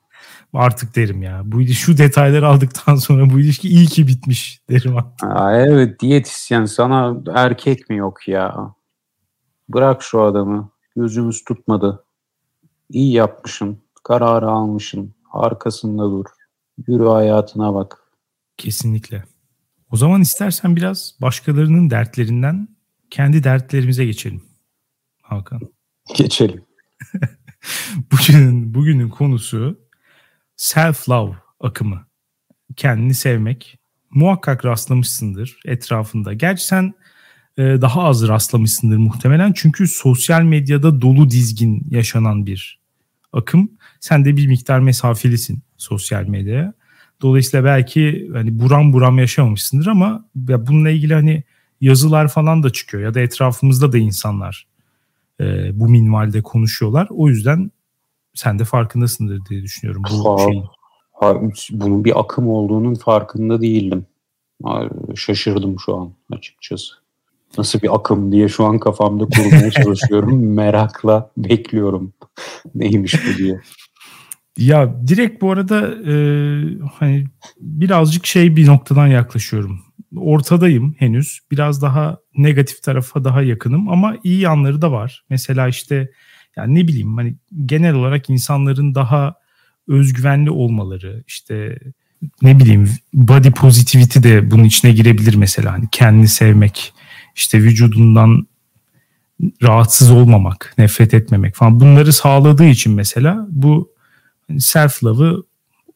Artık 0.54 0.96
derim 0.96 1.22
ya. 1.22 1.42
Bu 1.46 1.68
şu 1.68 1.98
detayları 1.98 2.48
aldıktan 2.48 2.96
sonra 2.96 3.30
bu 3.30 3.40
ilişki 3.40 3.70
iyi 3.70 3.86
ki 3.86 4.08
bitmiş 4.08 4.62
derim. 4.70 4.96
Aa, 5.22 5.58
evet 5.58 6.00
diyetisyen 6.00 6.66
sana 6.66 7.18
erkek 7.34 7.90
mi 7.90 7.98
yok 7.98 8.28
ya? 8.28 8.74
Bırak 9.70 10.04
şu 10.04 10.22
adamı. 10.22 10.70
Gözümüz 10.96 11.44
tutmadı. 11.44 12.04
İyi 12.90 13.14
yapmışsın. 13.14 13.80
Kararı 14.04 14.48
almışsın. 14.48 15.14
Arkasında 15.32 16.04
dur. 16.12 16.26
Yürü 16.88 17.06
hayatına 17.06 17.74
bak. 17.74 17.98
Kesinlikle. 18.58 19.24
O 19.92 19.98
zaman 19.98 20.22
istersen 20.22 20.76
biraz 20.76 21.16
başkalarının 21.22 21.90
dertlerinden 21.90 22.68
kendi 23.10 23.44
dertlerimize 23.44 24.06
geçelim. 24.06 24.42
Hakan. 25.22 25.62
Geçelim. 26.16 26.66
bugünün 28.12 28.74
bugünün 28.74 29.10
konusu 29.10 29.80
self 30.56 31.10
love 31.10 31.36
akımı. 31.60 32.08
Kendini 32.76 33.14
sevmek. 33.14 33.80
Muhakkak 34.10 34.66
rastlamışsındır 34.66 35.60
etrafında. 35.66 36.34
Gerçi 36.34 36.66
sen 36.66 36.94
e, 37.58 37.64
daha 37.64 38.04
az 38.04 38.28
rastlamışsındır 38.28 38.98
muhtemelen. 38.98 39.54
Çünkü 39.54 39.88
sosyal 39.88 40.42
medyada 40.42 41.02
dolu 41.02 41.30
dizgin 41.30 41.88
yaşanan 41.90 42.46
bir 42.46 42.80
akım. 43.34 43.72
Sen 44.00 44.26
de 44.26 44.38
bir 44.38 44.48
miktar 44.48 44.80
mesafelisin 44.80 45.64
sosyal 45.78 46.24
medyaya. 46.24 46.74
Dolayısıyla 47.22 47.66
belki 47.66 48.30
hani 48.34 48.60
buram 48.60 48.94
buram 48.94 49.20
yaşamamışsındır 49.20 49.88
ama 49.88 50.30
ya 50.50 50.68
bununla 50.68 50.90
ilgili 50.90 51.14
hani 51.14 51.44
yazılar 51.82 52.28
falan 52.28 52.64
da 52.64 52.70
çıkıyor 52.70 53.04
ya 53.04 53.14
da 53.14 53.20
etrafımızda 53.20 53.92
da 53.92 53.98
insanlar 53.98 54.67
e, 55.40 55.80
bu 55.80 55.90
minvalde 55.90 56.42
konuşuyorlar. 56.42 57.08
O 57.12 57.30
yüzden 57.30 57.72
sen 58.34 58.60
de 58.60 58.64
farkındasındır 58.64 59.46
diye 59.46 59.64
düşünüyorum 59.64 60.04
bu 60.12 60.34
ha, 60.34 60.46
şeyin. 60.46 60.66
Ha, 61.14 61.36
bunun 61.72 62.06
bir 62.06 62.20
akım 62.20 62.48
olduğunun 62.48 62.96
farkında 62.96 63.62
değildim. 63.62 64.06
Şaşırdım 65.16 65.76
şu 65.80 65.96
an 65.96 66.12
açıkçası. 66.32 66.94
Nasıl 67.58 67.82
bir 67.82 67.96
akım 67.96 68.32
diye 68.32 68.50
şu 68.50 68.66
an 68.66 68.80
kafamda 68.80 69.26
kurmaya 69.26 69.72
çalışıyorum. 69.84 70.54
Merakla 70.54 71.32
bekliyorum. 71.38 72.14
Neymiş 72.76 73.14
bu 73.14 73.38
diye. 73.38 73.62
Ya 74.58 75.08
direkt 75.08 75.42
bu 75.42 75.52
arada 75.52 75.96
e, 76.12 76.16
hani 76.94 77.26
birazcık 77.60 78.26
şey 78.26 78.56
bir 78.56 78.68
noktadan 78.68 79.08
yaklaşıyorum. 79.08 79.87
Ortadayım 80.16 80.96
henüz. 81.00 81.40
Biraz 81.52 81.82
daha 81.82 82.18
negatif 82.38 82.84
tarafa 82.84 83.24
daha 83.24 83.42
yakınım 83.42 83.90
ama 83.90 84.16
iyi 84.24 84.40
yanları 84.40 84.82
da 84.82 84.92
var. 84.92 85.24
Mesela 85.30 85.68
işte 85.68 86.12
yani 86.56 86.76
ne 86.76 86.88
bileyim 86.88 87.18
hani 87.18 87.36
genel 87.66 87.94
olarak 87.94 88.30
insanların 88.30 88.96
daha 88.96 89.36
özgüvenli 89.88 90.52
olmaları 90.52 91.24
işte 91.28 91.80
ne 92.42 92.60
bileyim 92.60 92.90
body 93.14 93.52
positivity 93.52 94.20
de 94.20 94.52
bunun 94.52 94.64
içine 94.64 94.92
girebilir 94.92 95.36
mesela 95.36 95.74
hani 95.74 95.86
kendini 95.92 96.28
sevmek 96.28 96.94
işte 97.36 97.60
vücudundan 97.60 98.48
rahatsız 99.64 100.12
olmamak, 100.12 100.74
nefret 100.78 101.14
etmemek 101.14 101.56
falan 101.56 101.80
bunları 101.80 102.14
sağladığı 102.14 102.66
için 102.66 102.94
mesela 102.94 103.48
bu 103.50 103.92
self 104.60 105.04
love'ı 105.04 105.44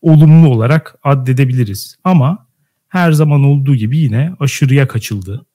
olumlu 0.02 0.50
olarak 0.50 0.96
addedebiliriz. 1.04 1.96
Ama 2.04 2.48
her 2.92 3.12
zaman 3.12 3.44
olduğu 3.44 3.76
gibi 3.76 3.98
yine 3.98 4.34
aşırıya 4.40 4.88
kaçıldı 4.88 5.46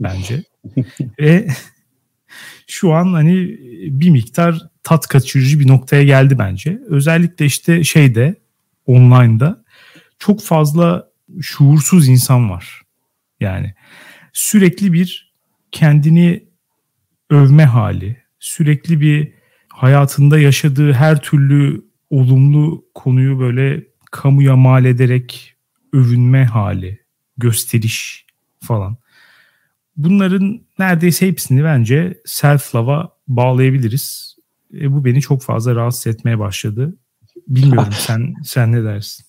bence. 0.00 0.42
Ve 1.20 1.48
şu 2.66 2.92
an 2.92 3.12
hani 3.12 3.58
bir 4.00 4.10
miktar 4.10 4.58
tat 4.82 5.06
kaçırıcı 5.06 5.60
bir 5.60 5.68
noktaya 5.68 6.04
geldi 6.04 6.38
bence. 6.38 6.78
Özellikle 6.88 7.44
işte 7.44 7.84
şeyde 7.84 8.34
online'da 8.86 9.64
çok 10.18 10.42
fazla 10.42 11.08
şuursuz 11.40 12.08
insan 12.08 12.50
var. 12.50 12.82
Yani 13.40 13.74
sürekli 14.32 14.92
bir 14.92 15.32
kendini 15.72 16.44
övme 17.30 17.64
hali, 17.64 18.16
sürekli 18.38 19.00
bir 19.00 19.32
hayatında 19.68 20.38
yaşadığı 20.38 20.92
her 20.92 21.22
türlü 21.22 21.84
olumlu 22.10 22.84
konuyu 22.94 23.38
böyle 23.38 23.84
kamuya 24.10 24.56
mal 24.56 24.84
ederek 24.84 25.56
övünme 25.92 26.44
hali, 26.44 27.00
gösteriş 27.36 28.26
falan. 28.62 28.96
Bunların 29.96 30.60
neredeyse 30.78 31.26
hepsini 31.26 31.64
bence 31.64 32.20
self-love'a 32.24 33.08
bağlayabiliriz. 33.28 34.36
E, 34.74 34.92
bu 34.92 35.04
beni 35.04 35.20
çok 35.20 35.42
fazla 35.42 35.74
rahatsız 35.74 36.06
etmeye 36.06 36.38
başladı. 36.38 36.96
Bilmiyorum 37.48 37.92
sen 37.98 38.34
sen 38.44 38.72
ne 38.72 38.84
dersin? 38.84 39.24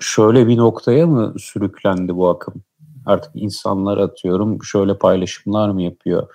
şöyle 0.00 0.48
bir 0.48 0.56
noktaya 0.56 1.06
mı 1.06 1.34
sürüklendi 1.38 2.16
bu 2.16 2.28
akım? 2.28 2.54
Artık 3.06 3.32
insanlar 3.34 3.98
atıyorum 3.98 4.64
şöyle 4.64 4.98
paylaşımlar 4.98 5.70
mı 5.70 5.82
yapıyor? 5.82 6.28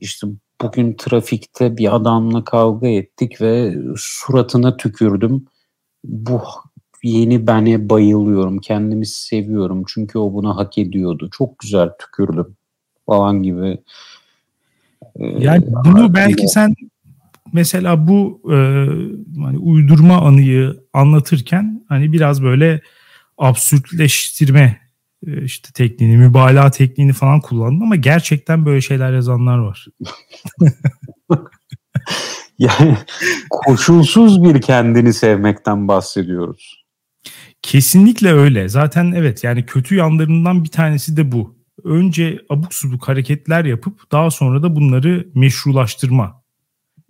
İşte 0.00 0.26
bugün 0.62 0.94
trafikte 0.94 1.76
bir 1.76 1.96
adamla 1.96 2.44
kavga 2.44 2.88
ettik 2.88 3.40
ve 3.40 3.76
suratına 3.96 4.76
tükürdüm. 4.76 5.46
Bu 6.04 6.42
yeni 7.04 7.46
bene 7.46 7.88
bayılıyorum. 7.88 8.58
Kendimi 8.58 9.06
seviyorum. 9.06 9.84
Çünkü 9.86 10.18
o 10.18 10.32
bunu 10.32 10.56
hak 10.56 10.78
ediyordu. 10.78 11.28
Çok 11.32 11.58
güzel 11.58 11.90
tükürdüm 11.98 12.56
falan 13.06 13.42
gibi. 13.42 13.78
Ee, 15.16 15.26
yani 15.26 15.64
bunu 15.84 16.14
belki 16.14 16.48
sen 16.48 16.74
mesela 17.52 18.08
bu 18.08 18.40
e, 18.52 18.56
hani 19.42 19.58
uydurma 19.58 20.20
anıyı 20.20 20.80
anlatırken 20.92 21.84
hani 21.88 22.12
biraz 22.12 22.42
böyle 22.42 22.80
absürtleştirme 23.38 24.80
e, 25.26 25.42
işte 25.44 25.68
tekniğini, 25.74 26.16
mübalağa 26.16 26.70
tekniğini 26.70 27.12
falan 27.12 27.40
kullandın 27.40 27.80
ama 27.80 27.96
gerçekten 27.96 28.66
böyle 28.66 28.80
şeyler 28.80 29.12
yazanlar 29.12 29.58
var. 29.58 29.86
yani 32.58 32.96
koşulsuz 33.50 34.44
bir 34.44 34.60
kendini 34.60 35.12
sevmekten 35.12 35.88
bahsediyoruz. 35.88 36.83
Kesinlikle 37.64 38.32
öyle. 38.32 38.68
Zaten 38.68 39.12
evet 39.12 39.44
yani 39.44 39.66
kötü 39.66 39.94
yanlarından 39.94 40.64
bir 40.64 40.68
tanesi 40.68 41.16
de 41.16 41.32
bu. 41.32 41.58
Önce 41.84 42.40
abuk 42.50 42.74
subuk 42.74 43.08
hareketler 43.08 43.64
yapıp 43.64 44.12
daha 44.12 44.30
sonra 44.30 44.62
da 44.62 44.76
bunları 44.76 45.28
meşrulaştırma. 45.34 46.42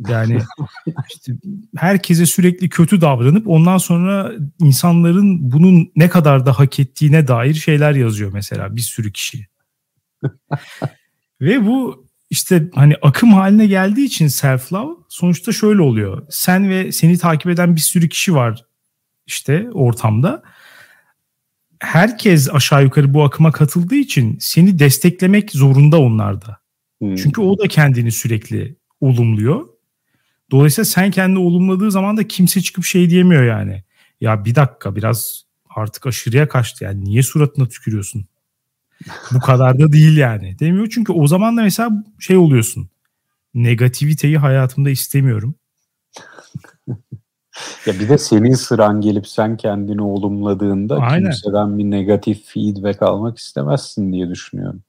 Yani 0.08 0.38
işte 1.14 1.32
herkese 1.76 2.26
sürekli 2.26 2.68
kötü 2.68 3.00
davranıp 3.00 3.48
ondan 3.48 3.78
sonra 3.78 4.32
insanların 4.60 5.52
bunun 5.52 5.92
ne 5.96 6.08
kadar 6.08 6.46
da 6.46 6.58
hak 6.58 6.80
ettiğine 6.80 7.28
dair 7.28 7.54
şeyler 7.54 7.92
yazıyor 7.94 8.32
mesela 8.32 8.76
bir 8.76 8.80
sürü 8.80 9.12
kişi. 9.12 9.46
Ve 11.40 11.66
bu 11.66 12.06
işte 12.30 12.70
hani 12.74 12.94
akım 13.02 13.32
haline 13.32 13.66
geldiği 13.66 14.06
için 14.06 14.28
self 14.28 14.72
love 14.72 14.92
sonuçta 15.08 15.52
şöyle 15.52 15.82
oluyor. 15.82 16.26
Sen 16.30 16.68
ve 16.68 16.92
seni 16.92 17.18
takip 17.18 17.50
eden 17.50 17.76
bir 17.76 17.80
sürü 17.80 18.08
kişi 18.08 18.34
var 18.34 18.64
işte 19.26 19.70
ortamda. 19.72 20.42
Herkes 21.80 22.50
aşağı 22.52 22.84
yukarı 22.84 23.14
bu 23.14 23.24
akıma 23.24 23.52
katıldığı 23.52 23.94
için 23.94 24.36
seni 24.40 24.78
desteklemek 24.78 25.50
zorunda 25.50 26.00
onlarda. 26.00 26.58
Hmm. 26.98 27.16
Çünkü 27.16 27.40
o 27.40 27.58
da 27.58 27.68
kendini 27.68 28.12
sürekli 28.12 28.76
olumluyor. 29.00 29.66
Dolayısıyla 30.50 30.84
sen 30.84 31.10
kendini 31.10 31.38
olumladığı 31.38 31.90
zaman 31.90 32.16
da 32.16 32.28
kimse 32.28 32.60
çıkıp 32.60 32.84
şey 32.84 33.10
diyemiyor 33.10 33.44
yani. 33.44 33.84
Ya 34.20 34.44
bir 34.44 34.54
dakika 34.54 34.96
biraz 34.96 35.44
artık 35.76 36.06
aşırıya 36.06 36.48
kaçtı 36.48 36.84
yani 36.84 37.04
niye 37.04 37.22
suratına 37.22 37.68
tükürüyorsun? 37.68 38.26
Bu 39.32 39.40
kadar 39.40 39.78
da 39.78 39.92
değil 39.92 40.16
yani. 40.16 40.58
Demiyor 40.58 40.88
çünkü 40.90 41.12
o 41.12 41.26
zaman 41.26 41.56
da 41.56 41.62
mesela 41.62 41.90
şey 42.18 42.36
oluyorsun. 42.36 42.90
Negativiteyi 43.54 44.38
hayatımda 44.38 44.90
istemiyorum. 44.90 45.54
Ya 47.86 47.94
bir 47.94 48.08
de 48.08 48.18
senin 48.18 48.54
sıran 48.54 49.00
gelip 49.00 49.28
sen 49.28 49.56
kendini 49.56 50.02
olumladığında 50.02 50.96
Aynen. 50.96 51.22
kimseden 51.22 51.78
bir 51.78 51.84
negatif 51.84 52.44
feedback 52.44 53.02
almak 53.02 53.38
istemezsin 53.38 54.12
diye 54.12 54.28
düşünüyorum. 54.28 54.82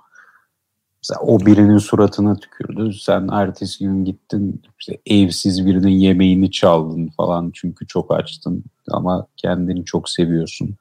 Mesela 1.04 1.20
o 1.22 1.46
birinin 1.46 1.78
suratına 1.78 2.36
tükürdü. 2.36 2.94
Sen 2.94 3.30
ertesi 3.32 3.84
gün 3.84 4.06
gittin 4.06 4.62
işte 4.80 4.98
evsiz 5.06 5.66
birinin 5.66 5.90
yemeğini 5.90 6.52
çaldın 6.52 7.10
falan 7.18 7.52
çünkü 7.54 7.88
çok 7.88 8.14
açtın 8.14 8.64
ama 8.92 9.28
kendini 9.38 9.86
çok 9.86 10.10
seviyorsun. 10.10 10.76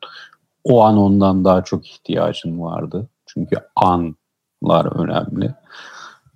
O 0.64 0.82
an 0.82 0.96
ondan 0.96 1.44
daha 1.44 1.64
çok 1.64 1.86
ihtiyacın 1.86 2.60
vardı. 2.60 3.08
Çünkü 3.26 3.56
anlar 3.76 5.02
önemli. 5.02 5.54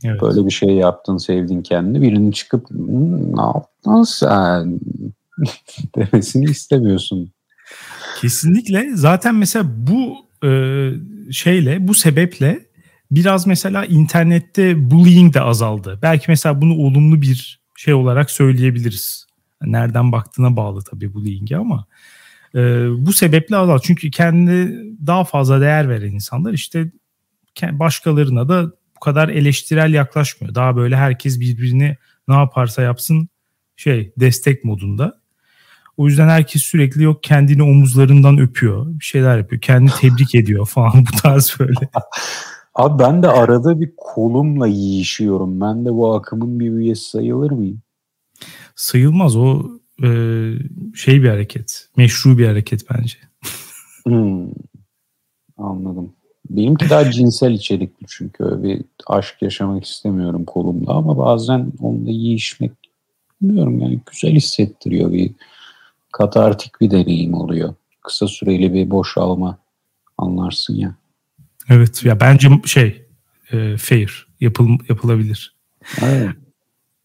Evet. 0.05 0.23
Böyle 0.23 0.47
bir 0.47 0.51
şey 0.51 0.71
yaptın, 0.71 1.17
sevdin 1.17 1.63
kendini. 1.63 2.03
Birinin 2.03 2.31
çıkıp 2.31 2.71
hmm, 2.71 3.37
ne 3.37 3.43
yaptın 3.43 4.03
sen 4.03 4.81
demesini 5.97 6.45
istemiyorsun. 6.45 7.33
Kesinlikle. 8.21 8.91
Zaten 8.95 9.35
mesela 9.35 9.65
bu 9.69 10.17
e, 10.45 10.51
şeyle, 11.33 11.89
bu 11.89 11.95
sebeple 11.95 12.61
biraz 13.11 13.47
mesela 13.47 13.85
internette 13.85 14.91
bullying 14.91 15.35
de 15.35 15.41
azaldı. 15.41 15.99
Belki 16.03 16.25
mesela 16.29 16.61
bunu 16.61 16.75
olumlu 16.75 17.23
bir 17.23 17.61
şey 17.77 17.95
olarak 17.95 18.31
söyleyebiliriz. 18.31 19.27
Nereden 19.63 20.13
baktığına 20.13 20.57
bağlı 20.57 20.83
tabii 20.83 21.15
bullying'e 21.15 21.57
ama 21.57 21.87
e, 22.55 22.59
bu 23.07 23.13
sebeple 23.13 23.57
azaldı. 23.57 23.83
Çünkü 23.85 24.11
kendine 24.11 24.83
daha 25.07 25.25
fazla 25.25 25.61
değer 25.61 25.89
veren 25.89 26.13
insanlar 26.13 26.53
işte 26.53 26.91
başkalarına 27.63 28.49
da 28.49 28.73
bu 28.97 29.01
kadar 29.01 29.29
eleştirel 29.29 29.95
yaklaşmıyor. 29.95 30.55
Daha 30.55 30.77
böyle 30.77 30.97
herkes 30.97 31.41
birbirini 31.41 31.97
ne 32.29 32.35
yaparsa 32.35 32.83
yapsın 32.83 33.29
şey 33.77 34.13
destek 34.17 34.65
modunda. 34.65 35.18
O 35.99 36.07
yüzden 36.07 36.29
herkes 36.29 36.63
sürekli 36.63 37.03
yok 37.03 37.23
kendini 37.23 37.63
omuzlarından 37.63 38.39
öpüyor. 38.39 38.87
Bir 38.87 39.05
şeyler 39.05 39.39
yapıyor. 39.39 39.61
Kendini 39.61 39.91
tebrik 40.01 40.35
ediyor 40.35 40.67
falan 40.67 40.93
bu 41.13 41.21
tarz 41.23 41.57
böyle. 41.59 41.89
Abi 42.75 43.03
ben 43.03 43.23
de 43.23 43.29
arada 43.29 43.81
bir 43.81 43.93
kolumla 43.97 44.67
yiyişiyorum. 44.67 45.61
Ben 45.61 45.85
de 45.85 45.93
bu 45.93 46.15
akımın 46.15 46.61
bir 46.61 46.71
üyesi 46.71 47.11
sayılır 47.11 47.51
mıyım? 47.51 47.83
Sayılmaz. 48.77 49.37
O 49.37 49.63
e, 50.03 50.09
şey 50.95 51.23
bir 51.23 51.29
hareket. 51.29 51.89
Meşru 51.97 52.39
bir 52.39 52.47
hareket 52.47 52.85
bence. 52.91 53.19
hmm, 54.05 54.49
anladım. 55.57 56.13
Benimki 56.51 56.91
daha 56.91 57.11
cinsel 57.11 57.53
içerikli 57.53 58.07
çünkü 58.09 58.45
öyle 58.45 58.63
bir 58.63 58.85
aşk 59.07 59.43
yaşamak 59.43 59.85
istemiyorum 59.85 60.45
kolumda 60.45 60.93
ama 60.93 61.19
bazen 61.19 61.73
onunla 61.81 62.11
yiyişmek 62.11 62.73
bilmiyorum 63.43 63.81
yani 63.81 64.01
güzel 64.11 64.33
hissettiriyor 64.35 65.13
bir 65.13 65.31
katartik 66.13 66.81
bir 66.81 66.91
deneyim 66.91 67.35
oluyor. 67.35 67.75
Kısa 68.03 68.29
süreli 68.29 68.75
bir 68.75 68.91
boşalma 68.91 69.59
anlarsın 70.19 70.75
ya. 70.75 70.95
Evet 71.69 72.05
ya 72.05 72.21
bence 72.21 72.49
şey 72.65 73.07
e, 73.53 73.77
fair 73.77 74.27
yapıl, 74.41 74.69
yapılabilir. 74.89 75.55
Evet. 76.03 76.31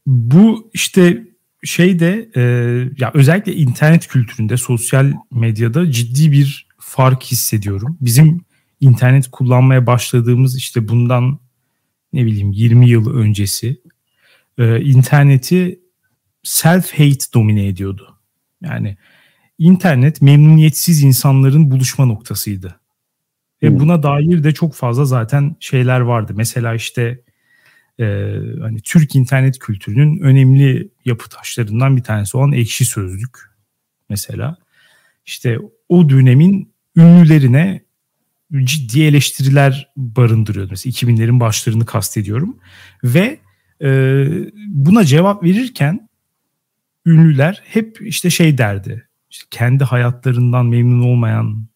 Bu 0.06 0.70
işte 0.74 1.28
şey 1.64 2.00
de 2.00 2.30
e, 2.36 2.42
ya 2.98 3.12
özellikle 3.14 3.54
internet 3.54 4.08
kültüründe 4.08 4.58
sosyal 4.58 5.14
medyada 5.32 5.92
ciddi 5.92 6.32
bir 6.32 6.68
fark 6.80 7.24
hissediyorum. 7.24 7.98
Bizim 8.02 8.46
internet 8.82 9.28
kullanmaya 9.32 9.88
başladığımız 9.88 10.58
işte 10.58 10.88
bundan 10.88 11.40
ne 12.14 12.26
bileyim 12.26 12.52
20 12.52 12.90
yıl 12.90 13.14
öncesi 13.14 13.82
e, 14.58 14.82
interneti 14.82 15.80
self-hate 16.44 17.34
domine 17.34 17.68
ediyordu. 17.68 18.13
Yani 18.64 18.98
internet 19.58 20.22
memnuniyetsiz 20.22 21.04
insanların 21.04 21.72
buluşma 21.72 22.06
noktasıydı. 22.06 22.80
Ve 23.64 23.70
hmm. 23.70 23.80
buna 23.80 24.04
dair 24.04 24.44
de 24.44 24.54
çok 24.54 24.76
fazla 24.76 25.06
zaten 25.06 25.56
şeyler 25.60 26.00
vardı. 26.00 26.34
Mesela 26.36 26.76
işte 26.76 27.22
e, 28.00 28.06
hani 28.62 28.82
Türk 28.82 29.16
internet 29.16 29.60
kültürünün 29.60 30.20
önemli 30.20 30.90
yapı 31.06 31.30
taşlarından 31.30 31.98
bir 31.98 32.04
tanesi 32.04 32.38
olan 32.38 32.52
Ekşi 32.52 32.86
Sözlük 32.86 33.38
mesela. 34.10 34.58
İşte 35.26 35.58
o 35.90 36.10
dönemin 36.10 36.74
ünlülerine 36.96 37.84
ciddi 38.64 39.04
eleştiriler 39.04 39.92
barındırıyordu. 39.98 40.70
Mesela 40.72 40.92
2000'lerin 40.92 41.40
başlarını 41.40 41.86
kastediyorum. 41.86 42.58
Ve 43.04 43.40
e, 43.82 44.26
buna 44.68 45.06
cevap 45.06 45.44
verirken 45.44 46.10
ünlüler 47.06 47.62
hep 47.66 47.98
işte 48.02 48.30
şey 48.30 48.58
derdi. 48.58 49.08
İşte 49.30 49.46
kendi 49.52 49.84
hayatlarından 49.84 50.66
memnun 50.66 51.04
olmayan 51.04 51.68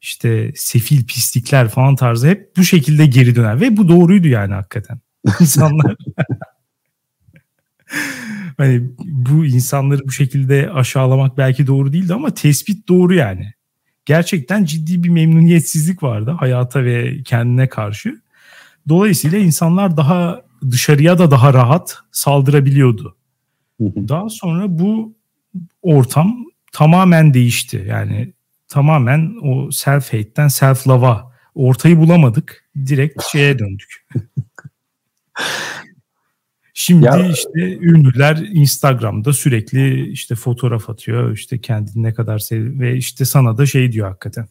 işte 0.00 0.52
sefil 0.56 1.06
pislikler 1.06 1.68
falan 1.68 1.96
tarzı 1.96 2.28
hep 2.28 2.56
bu 2.56 2.64
şekilde 2.64 3.06
geri 3.06 3.36
döner. 3.36 3.60
Ve 3.60 3.76
bu 3.76 3.88
doğruydu 3.88 4.28
yani 4.28 4.54
hakikaten. 4.54 5.00
İnsanlar 5.40 5.96
hani 8.56 8.90
bu 8.98 9.44
insanları 9.44 10.04
bu 10.04 10.12
şekilde 10.12 10.70
aşağılamak 10.70 11.38
belki 11.38 11.66
doğru 11.66 11.92
değildi 11.92 12.14
ama 12.14 12.34
tespit 12.34 12.88
doğru 12.88 13.14
yani. 13.14 13.52
Gerçekten 14.04 14.64
ciddi 14.64 15.04
bir 15.04 15.08
memnuniyetsizlik 15.08 16.02
vardı 16.02 16.30
hayata 16.30 16.84
ve 16.84 17.22
kendine 17.22 17.68
karşı. 17.68 18.20
Dolayısıyla 18.88 19.38
insanlar 19.38 19.96
daha 19.96 20.42
dışarıya 20.70 21.18
da 21.18 21.30
daha 21.30 21.54
rahat 21.54 21.98
saldırabiliyordu. 22.12 23.16
Daha 23.80 24.28
sonra 24.28 24.78
bu 24.78 25.14
ortam 25.82 26.44
tamamen 26.72 27.34
değişti. 27.34 27.84
Yani 27.88 28.32
tamamen 28.68 29.36
o 29.42 29.70
self 29.70 30.12
hate'den 30.12 30.48
self 30.48 30.88
love'a 30.88 31.32
ortayı 31.54 31.98
bulamadık. 31.98 32.70
Direkt 32.86 33.22
şeye 33.32 33.58
döndük. 33.58 34.06
Şimdi 36.74 37.06
ya, 37.06 37.26
işte 37.26 37.78
ünlüler 37.78 38.36
Instagram'da 38.36 39.32
sürekli 39.32 40.10
işte 40.10 40.34
fotoğraf 40.34 40.90
atıyor. 40.90 41.32
İşte 41.32 41.60
kendini 41.60 42.02
ne 42.02 42.14
kadar 42.14 42.38
sev 42.38 42.80
ve 42.80 42.96
işte 42.96 43.24
sana 43.24 43.58
da 43.58 43.66
şey 43.66 43.92
diyor 43.92 44.08
hakikaten. 44.08 44.48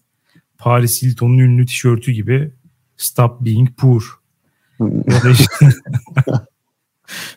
Paris 0.57 1.03
Hilton'un 1.03 1.37
ünlü 1.37 1.65
tişörtü 1.65 2.11
gibi 2.11 2.51
Stop 2.97 3.41
being 3.41 3.69
poor. 3.77 4.19
ya 4.79 5.23
da 5.23 5.29
işte 5.29 5.69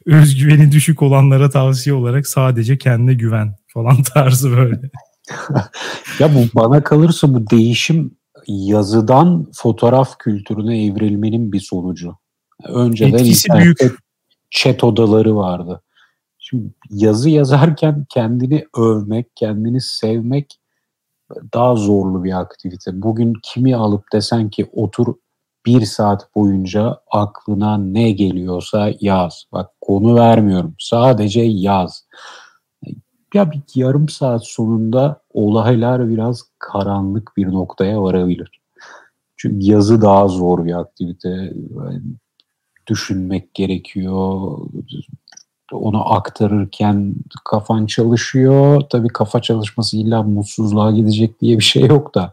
özgüveni 0.07 0.73
düşük 0.73 1.03
olanlara 1.03 1.51
tavsiye 1.51 1.95
olarak 1.95 2.27
sadece 2.27 2.79
kendine 2.79 3.15
güven 3.15 3.57
falan 3.67 4.03
tarzı 4.15 4.57
böyle. 4.57 4.81
ya 6.19 6.35
bu 6.35 6.39
bana 6.55 6.83
kalırsa 6.83 7.35
bu 7.35 7.51
değişim 7.51 8.17
yazıdan 8.47 9.51
fotoğraf 9.55 10.19
kültürüne 10.19 10.85
evrilmenin 10.85 11.53
bir 11.53 11.61
sonucu. 11.61 12.17
Önceden 12.65 13.19
Etkisi 13.19 13.49
büyük. 13.59 13.79
chat 14.51 14.85
odaları 14.85 15.37
vardı. 15.37 15.83
Şimdi 16.39 16.75
yazı 16.91 17.31
yazarken 17.31 18.07
kendini 18.09 18.65
övmek, 18.77 19.27
kendini 19.37 19.81
sevmek 19.81 20.59
daha 21.55 21.77
zorlu 21.77 22.25
bir 22.25 22.41
aktivite. 22.41 23.03
Bugün 23.03 23.35
kimi 23.43 23.77
alıp 23.77 24.05
desen 24.13 24.51
ki 24.51 24.71
otur 24.73 25.15
bir 25.67 25.87
saat 25.87 26.35
boyunca 26.35 27.01
aklına 27.11 27.79
ne 27.79 28.11
geliyorsa 28.11 28.91
yaz. 29.01 29.45
Bak 29.53 29.71
konu 29.81 30.15
vermiyorum. 30.15 30.75
Sadece 30.79 31.41
yaz. 31.41 32.07
Ya 33.35 33.51
bir 33.51 33.61
yarım 33.75 34.09
saat 34.09 34.47
sonunda 34.47 35.21
olaylar 35.35 36.09
biraz 36.09 36.43
karanlık 36.59 37.37
bir 37.37 37.53
noktaya 37.53 38.03
varabilir. 38.03 38.61
Çünkü 39.37 39.67
yazı 39.67 40.03
daha 40.03 40.29
zor 40.29 40.65
bir 40.65 40.81
aktivite. 40.81 41.29
Yani 41.29 42.03
düşünmek 42.87 43.55
gerekiyor. 43.55 44.59
Onu 45.73 46.13
aktarırken 46.13 47.15
kafan 47.45 47.87
çalışıyor. 47.87 48.83
Tabii 48.91 49.09
kafa 49.09 49.43
çalışması 49.43 49.97
illa 49.97 50.23
mutsuzluğa 50.23 50.91
gidecek 50.91 51.41
diye 51.41 51.59
bir 51.59 51.63
şey 51.65 51.87
yok 51.87 52.15
da 52.15 52.33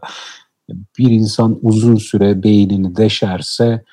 bir 0.98 1.10
insan 1.10 1.58
uzun 1.62 1.96
süre 1.96 2.42
beynini 2.42 2.96
deşerse 2.96 3.84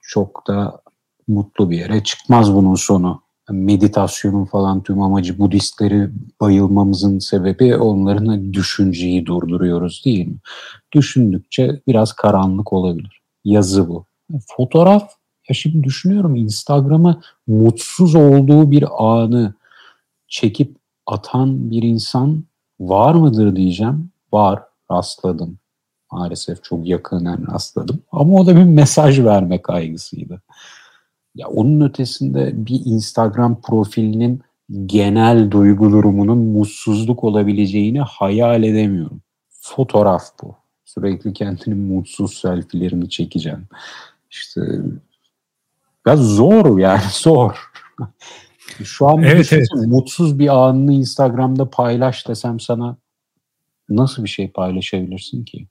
çok 0.00 0.46
da 0.46 0.82
mutlu 1.28 1.70
bir 1.70 1.78
yere 1.78 2.02
çıkmaz 2.02 2.54
bunun 2.54 2.74
sonu. 2.74 3.22
Meditasyonun 3.50 4.44
falan 4.44 4.82
tüm 4.82 5.02
amacı 5.02 5.38
Budistleri 5.38 6.10
bayılmamızın 6.40 7.18
sebebi 7.18 7.76
onların 7.76 8.26
hani 8.26 8.54
düşünceyi 8.54 9.26
durduruyoruz 9.26 10.02
değil 10.04 10.26
mi? 10.26 10.36
Düşündükçe 10.92 11.80
biraz 11.86 12.12
karanlık 12.12 12.72
olabilir. 12.72 13.22
Yazı 13.44 13.88
bu. 13.88 14.04
Fotoğraf 14.56 15.10
ya 15.48 15.54
şimdi 15.54 15.84
düşünüyorum 15.84 16.36
Instagram'a 16.36 17.20
mutsuz 17.46 18.14
olduğu 18.14 18.70
bir 18.70 18.84
anı 18.98 19.54
çekip 20.28 20.76
atan 21.06 21.70
bir 21.70 21.82
insan 21.82 22.44
var 22.80 23.14
mıdır 23.14 23.56
diyeceğim. 23.56 24.10
Var 24.32 24.62
rastladım. 24.92 25.58
Maalesef 26.12 26.64
çok 26.64 26.86
yakından 26.86 27.46
rastladım. 27.52 28.02
Ama 28.12 28.40
o 28.40 28.46
da 28.46 28.56
bir 28.56 28.64
mesaj 28.64 29.20
verme 29.24 29.62
kaygısıydı. 29.62 30.42
Ya 31.34 31.48
onun 31.48 31.80
ötesinde 31.80 32.66
bir 32.66 32.80
Instagram 32.84 33.60
profilinin 33.60 34.42
genel 34.86 35.50
duygu 35.50 35.90
durumunun 35.90 36.38
mutsuzluk 36.38 37.24
olabileceğini 37.24 38.00
hayal 38.00 38.62
edemiyorum. 38.62 39.20
Fotoğraf 39.50 40.22
bu. 40.42 40.54
Sürekli 40.84 41.32
kendini 41.32 41.74
mutsuz 41.74 42.34
selfilerini 42.34 43.10
çekeceğim. 43.10 43.66
İşte 44.30 44.60
ya 46.06 46.16
zor 46.16 46.78
yani 46.78 47.02
zor. 47.12 47.70
Şu 48.84 49.08
an 49.08 49.22
evet, 49.22 49.52
evet. 49.52 49.68
mutsuz 49.86 50.38
bir 50.38 50.48
anını 50.48 50.92
Instagram'da 50.92 51.70
paylaş 51.70 52.28
desem 52.28 52.60
sana 52.60 52.96
nasıl 53.96 54.24
bir 54.24 54.28
şey 54.28 54.50
paylaşabilirsin 54.50 55.44
ki? 55.44 55.66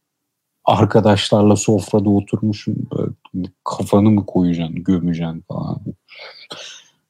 Arkadaşlarla 0.65 1.55
sofrada 1.55 2.09
oturmuşsun 2.09 2.89
kafanı 3.65 4.11
mı 4.11 4.25
koyacaksın, 4.25 4.83
gömeceksin 4.83 5.43
falan. 5.47 5.81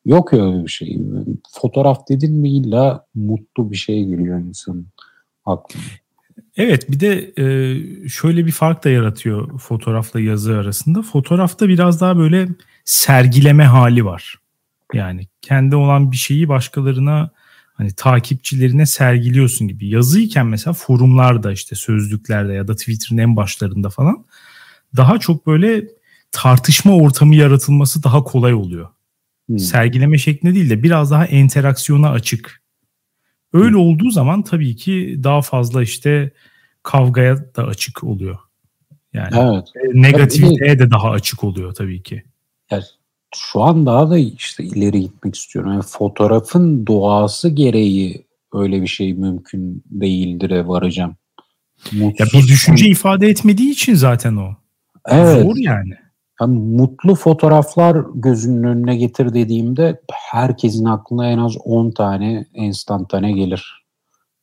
Yok 0.06 0.34
öyle 0.34 0.64
bir 0.64 0.72
şey. 0.72 1.00
Fotoğraf 1.52 2.10
dedin 2.10 2.34
mi 2.34 2.50
illa 2.50 3.06
mutlu 3.16 3.72
bir 3.72 3.76
şey 3.76 4.06
geliyor 4.06 4.40
insanın 4.40 4.88
aklına. 5.46 5.84
Evet 6.58 6.92
bir 6.92 7.00
de 7.00 7.34
şöyle 8.10 8.46
bir 8.46 8.52
fark 8.52 8.84
da 8.84 8.90
yaratıyor 8.90 9.60
fotoğrafla 9.60 10.20
yazı 10.20 10.58
arasında. 10.58 11.02
Fotoğrafta 11.02 11.68
biraz 11.68 12.02
daha 12.02 12.18
böyle 12.18 12.48
sergileme 12.86 13.64
hali 13.64 14.06
var. 14.06 14.36
Yani 14.94 15.28
kendi 15.42 15.76
olan 15.76 16.12
bir 16.12 16.18
şeyi 16.18 16.50
başkalarına 16.50 17.32
hani 17.82 17.94
takipçilerine 17.94 18.86
sergiliyorsun 18.86 19.68
gibi. 19.68 19.90
Yazıyken 19.90 20.48
mesela 20.48 20.74
forumlarda 20.74 21.52
işte 21.52 21.76
sözlüklerde 21.76 22.54
ya 22.54 22.68
da 22.68 22.76
Twitter'ın 22.76 23.18
en 23.18 23.36
başlarında 23.36 23.90
falan 23.90 24.26
daha 24.98 25.20
çok 25.20 25.48
böyle 25.48 25.88
tartışma 26.32 26.96
ortamı 26.96 27.36
yaratılması 27.36 28.04
daha 28.04 28.24
kolay 28.24 28.54
oluyor. 28.54 28.90
Hmm. 29.48 29.60
Sergileme 29.60 30.18
şeklinde 30.18 30.56
değil 30.56 30.70
de 30.70 30.84
biraz 30.84 31.12
daha 31.12 31.28
interaksiyona 31.28 32.10
açık. 32.10 32.62
Öyle 33.54 33.76
hmm. 33.76 33.82
olduğu 33.82 34.10
zaman 34.10 34.44
tabii 34.44 34.76
ki 34.76 35.20
daha 35.24 35.42
fazla 35.42 35.84
işte 35.84 36.32
kavgaya 36.84 37.56
da 37.56 37.64
açık 37.64 38.04
oluyor. 38.04 38.38
Yani 39.14 39.36
evet. 39.36 39.94
negatifliğe 39.94 40.80
de 40.80 40.92
daha 40.92 41.10
açık 41.10 41.44
oluyor 41.44 41.74
tabii 41.74 42.04
ki. 42.04 42.24
Yani 42.72 42.84
şu 43.36 43.62
an 43.62 43.86
daha 43.86 44.10
da 44.10 44.18
işte 44.18 44.64
ileri 44.64 45.02
gitmek 45.02 45.36
istiyorum. 45.36 45.72
Yani 45.72 45.84
fotoğrafın 45.84 46.88
doğası 46.88 47.50
gereği 47.50 48.26
öyle 48.54 48.82
bir 48.82 48.88
şey 48.88 49.14
mümkün 49.14 49.84
değildir'e 49.86 50.68
varacağım. 50.68 51.16
Mutsuz 51.92 52.34
ya 52.34 52.42
bir 52.42 52.48
düşünce 52.48 52.86
yani, 52.86 52.92
ifade 52.92 53.28
etmediği 53.28 53.72
için 53.72 53.94
zaten 53.94 54.36
o. 54.36 54.56
Evet. 55.08 55.44
Zor 55.44 55.56
yani. 55.56 55.94
yani. 56.40 56.60
Mutlu 56.60 57.16
fotoğraflar 57.16 57.98
gözünün 58.16 58.64
önüne 58.64 58.96
getir 58.96 59.34
dediğimde 59.34 60.02
herkesin 60.12 60.86
aklına 60.86 61.28
en 61.28 61.38
az 61.38 61.58
10 61.64 61.92
tane 61.92 62.46
enstantane 62.54 63.32
gelir. 63.32 63.82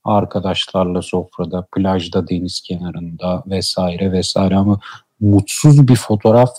Arkadaşlarla 0.05 1.03
sofrada, 1.03 1.66
plajda, 1.77 2.29
deniz 2.29 2.61
kenarında 2.61 3.42
vesaire 3.46 4.12
vesaire 4.12 4.57
ama 4.57 4.81
mutsuz 5.20 5.88
bir 5.88 5.96
fotoğraf 5.96 6.51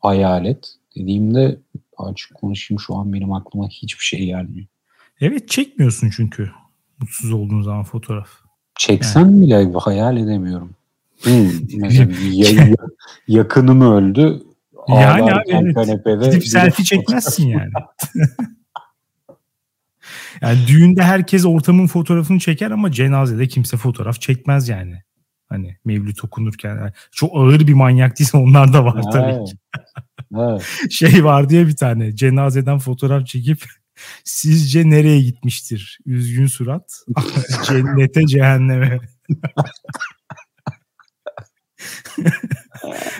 hayal 0.00 0.44
et 0.44 0.74
dediğimde 0.96 1.58
açık 1.98 2.34
konuşayım 2.34 2.80
şu 2.80 2.94
an 2.94 3.12
benim 3.12 3.32
aklıma 3.32 3.68
hiçbir 3.68 4.04
şey 4.04 4.26
gelmiyor. 4.26 4.66
Evet 5.20 5.48
çekmiyorsun 5.48 6.10
çünkü 6.16 6.50
mutsuz 7.00 7.32
olduğun 7.32 7.62
zaman 7.62 7.84
fotoğraf. 7.84 8.28
Çeksen 8.78 9.20
yani. 9.20 9.42
bile 9.42 9.72
hayal 9.78 10.16
edemiyorum. 10.16 10.70
Hmm, 11.22 11.50
mesela 11.76 12.12
ya, 12.32 12.74
yakınım 13.28 13.80
öldü. 13.80 14.42
Yani 14.88 15.32
abi 15.32 15.42
evet. 15.46 15.74
Kanepede 15.74 16.26
Gidip 16.26 16.46
selfie 16.46 16.84
çekmezsin 16.84 17.48
yani. 17.48 17.70
yani 20.42 20.58
düğünde 20.66 21.02
herkes 21.02 21.44
ortamın 21.44 21.86
fotoğrafını 21.86 22.38
çeker 22.38 22.70
ama 22.70 22.92
cenazede 22.92 23.48
kimse 23.48 23.76
fotoğraf 23.76 24.20
çekmez 24.20 24.68
yani. 24.68 25.02
Hani 25.48 25.76
mevlüt 25.84 26.24
okunurken. 26.24 26.76
Yani 26.76 26.92
çok 27.12 27.36
ağır 27.36 27.66
bir 27.66 27.74
manyak 27.74 28.18
değilse 28.18 28.36
onlar 28.36 28.72
da 28.72 28.84
var 28.84 29.02
tabii 29.12 29.44
ki. 29.44 29.56
Evet. 30.40 30.62
şey 30.90 31.24
var 31.24 31.50
diye 31.50 31.66
bir 31.66 31.76
tane 31.76 32.16
cenazeden 32.16 32.78
fotoğraf 32.78 33.26
çekip 33.26 33.64
sizce 34.24 34.90
nereye 34.90 35.20
gitmiştir? 35.20 35.98
Üzgün 36.06 36.46
surat. 36.46 37.04
Cennete 37.66 38.26
cehenneme. 38.26 39.00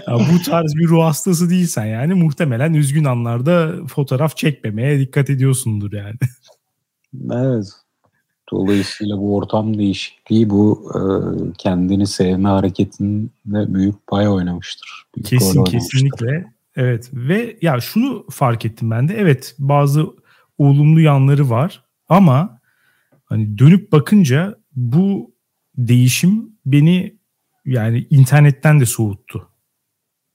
ya 0.08 0.18
bu 0.32 0.42
tarz 0.44 0.74
bir 0.74 0.88
ruh 0.88 1.04
hastası 1.04 1.50
değilsen 1.50 1.84
yani 1.84 2.14
muhtemelen 2.14 2.74
üzgün 2.74 3.04
anlarda 3.04 3.86
fotoğraf 3.86 4.36
çekmemeye 4.36 4.98
dikkat 5.00 5.30
ediyorsundur 5.30 5.92
yani. 5.92 6.16
Evet. 7.32 7.66
Dolayısıyla 8.52 9.18
bu 9.18 9.36
ortam 9.36 9.78
değişikliği 9.78 10.50
bu 10.50 10.92
e, 10.94 11.00
kendini 11.58 12.06
sevme 12.06 12.48
hareketinde 12.48 13.74
büyük 13.74 14.06
pay 14.06 14.28
oynamıştır. 14.28 15.04
Büyük 15.16 15.26
Kesin 15.26 15.64
kesinlikle. 15.64 16.53
Evet 16.76 17.10
ve 17.12 17.56
ya 17.62 17.80
şunu 17.80 18.26
fark 18.30 18.64
ettim 18.64 18.90
ben 18.90 19.08
de. 19.08 19.14
Evet 19.16 19.54
bazı 19.58 20.06
olumlu 20.58 21.00
yanları 21.00 21.50
var 21.50 21.84
ama 22.08 22.60
hani 23.24 23.58
dönüp 23.58 23.92
bakınca 23.92 24.58
bu 24.76 25.34
değişim 25.76 26.48
beni 26.66 27.18
yani 27.64 28.06
internetten 28.10 28.80
de 28.80 28.86
soğuttu. 28.86 29.48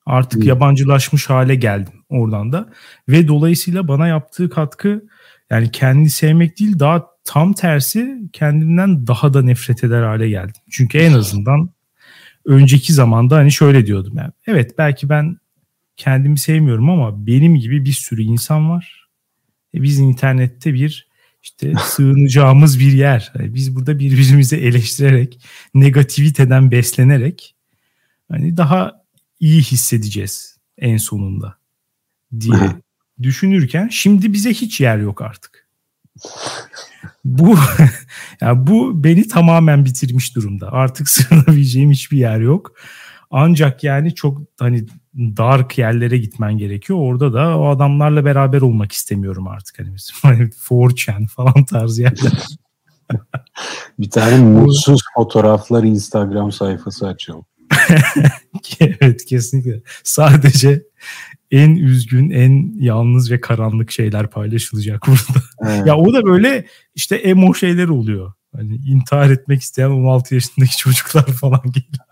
Artık 0.06 0.42
hmm. 0.42 0.48
yabancılaşmış 0.48 1.30
hale 1.30 1.56
geldim 1.56 1.94
oradan 2.10 2.52
da 2.52 2.70
ve 3.10 3.28
dolayısıyla 3.28 3.88
bana 3.88 4.08
yaptığı 4.08 4.50
katkı 4.50 5.06
yani 5.50 5.72
kendi 5.72 6.10
sevmek 6.10 6.60
değil 6.60 6.80
daha 6.80 7.06
tam 7.24 7.54
tersi 7.54 8.20
kendimden 8.34 9.08
daha 9.08 9.34
da 9.34 9.42
nefret 9.42 9.84
eder 9.84 10.04
hale 10.04 10.30
geldim. 10.30 10.62
Çünkü 10.72 10.98
en 10.98 11.14
azından 11.14 11.70
önceki 12.46 12.94
zamanda 12.94 13.36
hani 13.36 13.52
şöyle 13.52 13.86
diyordum 13.86 14.18
yani. 14.18 14.32
Evet 14.48 14.78
belki 14.78 15.10
ben 15.10 15.38
kendimi 16.00 16.40
sevmiyorum 16.40 16.90
ama 16.90 17.28
benim 17.28 17.56
gibi 17.56 17.86
bir 17.86 17.94
sürü 17.94 18.22
insan 18.22 18.70
var. 18.70 19.10
E 19.74 19.82
biz 19.82 20.00
internette 20.00 20.74
bir 20.74 21.10
işte 21.44 21.74
sığınacağımız 21.84 22.80
bir 22.80 22.92
yer. 22.92 23.32
Yani 23.40 23.54
biz 23.54 23.76
burada 23.76 24.00
birbirimizi 24.00 24.56
eleştirerek, 24.56 25.42
negativiteden 25.74 26.72
beslenerek 26.72 27.56
hani 28.32 28.58
daha 28.58 29.04
iyi 29.40 29.62
hissedeceğiz 29.62 30.58
en 30.78 30.98
sonunda 30.98 31.58
diye 32.40 32.70
düşünürken 33.22 33.88
şimdi 33.88 34.34
bize 34.34 34.54
hiç 34.54 34.82
yer 34.82 34.98
yok 34.98 35.22
artık. 35.22 35.68
Bu 37.26 37.58
yani 38.42 38.68
bu 38.68 39.04
beni 39.04 39.28
tamamen 39.28 39.86
bitirmiş 39.86 40.36
durumda. 40.36 40.72
Artık 40.72 41.10
sığınabileceğim 41.10 41.92
hiçbir 41.92 42.18
yer 42.18 42.40
yok. 42.40 42.76
Ancak 43.32 43.84
yani 43.84 44.16
çok 44.16 44.42
hani 44.60 44.86
dark 45.20 45.78
yerlere 45.78 46.18
gitmen 46.18 46.58
gerekiyor. 46.58 47.00
Orada 47.02 47.34
da 47.34 47.60
o 47.60 47.68
adamlarla 47.68 48.26
beraber 48.26 48.62
olmak 48.62 48.92
istemiyorum 48.92 49.48
artık. 49.48 49.80
Hani 49.80 49.96
bizim 49.96 50.16
4chan 50.24 51.28
falan 51.36 51.66
tarzı 51.66 52.02
yerler. 52.02 52.48
bir 54.00 54.10
tane 54.10 54.38
mutsuz 54.38 55.02
fotoğraflar 55.16 55.84
Instagram 55.84 56.52
sayfası 56.52 57.08
açalım. 57.08 57.46
evet 58.80 59.26
kesinlikle. 59.26 59.82
Sadece 60.04 60.84
en 61.52 61.76
üzgün, 61.76 62.30
en 62.30 62.74
yalnız 62.80 63.32
ve 63.32 63.42
karanlık 63.42 63.92
şeyler 63.92 64.28
paylaşılacak 64.28 65.08
burada. 65.08 65.44
Evet. 65.66 65.88
ya 65.88 65.98
o 65.98 66.14
da 66.14 66.24
böyle 66.24 66.66
işte 66.96 67.16
emo 67.16 67.54
şeyler 67.54 67.88
oluyor. 67.88 68.34
Hani 68.56 68.76
intihar 68.76 69.30
etmek 69.30 69.62
isteyen 69.62 69.90
16 69.90 70.36
yaşındaki 70.36 70.78
çocuklar 70.78 71.26
falan 71.26 71.62
geliyor. 71.66 72.06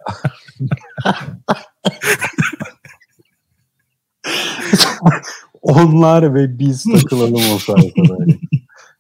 Onlar 5.62 6.34
ve 6.34 6.60
biz 6.60 6.84
takılalım 6.84 7.44
o 7.56 7.60
sayfada. 7.60 8.18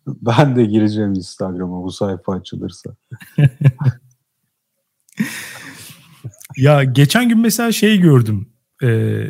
ben 0.08 0.56
de 0.56 0.65
gireceğim 0.65 1.13
Instagram'a 1.13 1.84
bu 1.84 1.91
sayfa 1.91 2.34
açılırsa. 2.34 2.89
ya 6.58 6.84
geçen 6.84 7.30
gün 7.30 7.39
mesela 7.39 7.71
şey 7.71 7.97
gördüm. 7.97 8.50
Ee, 8.84 9.26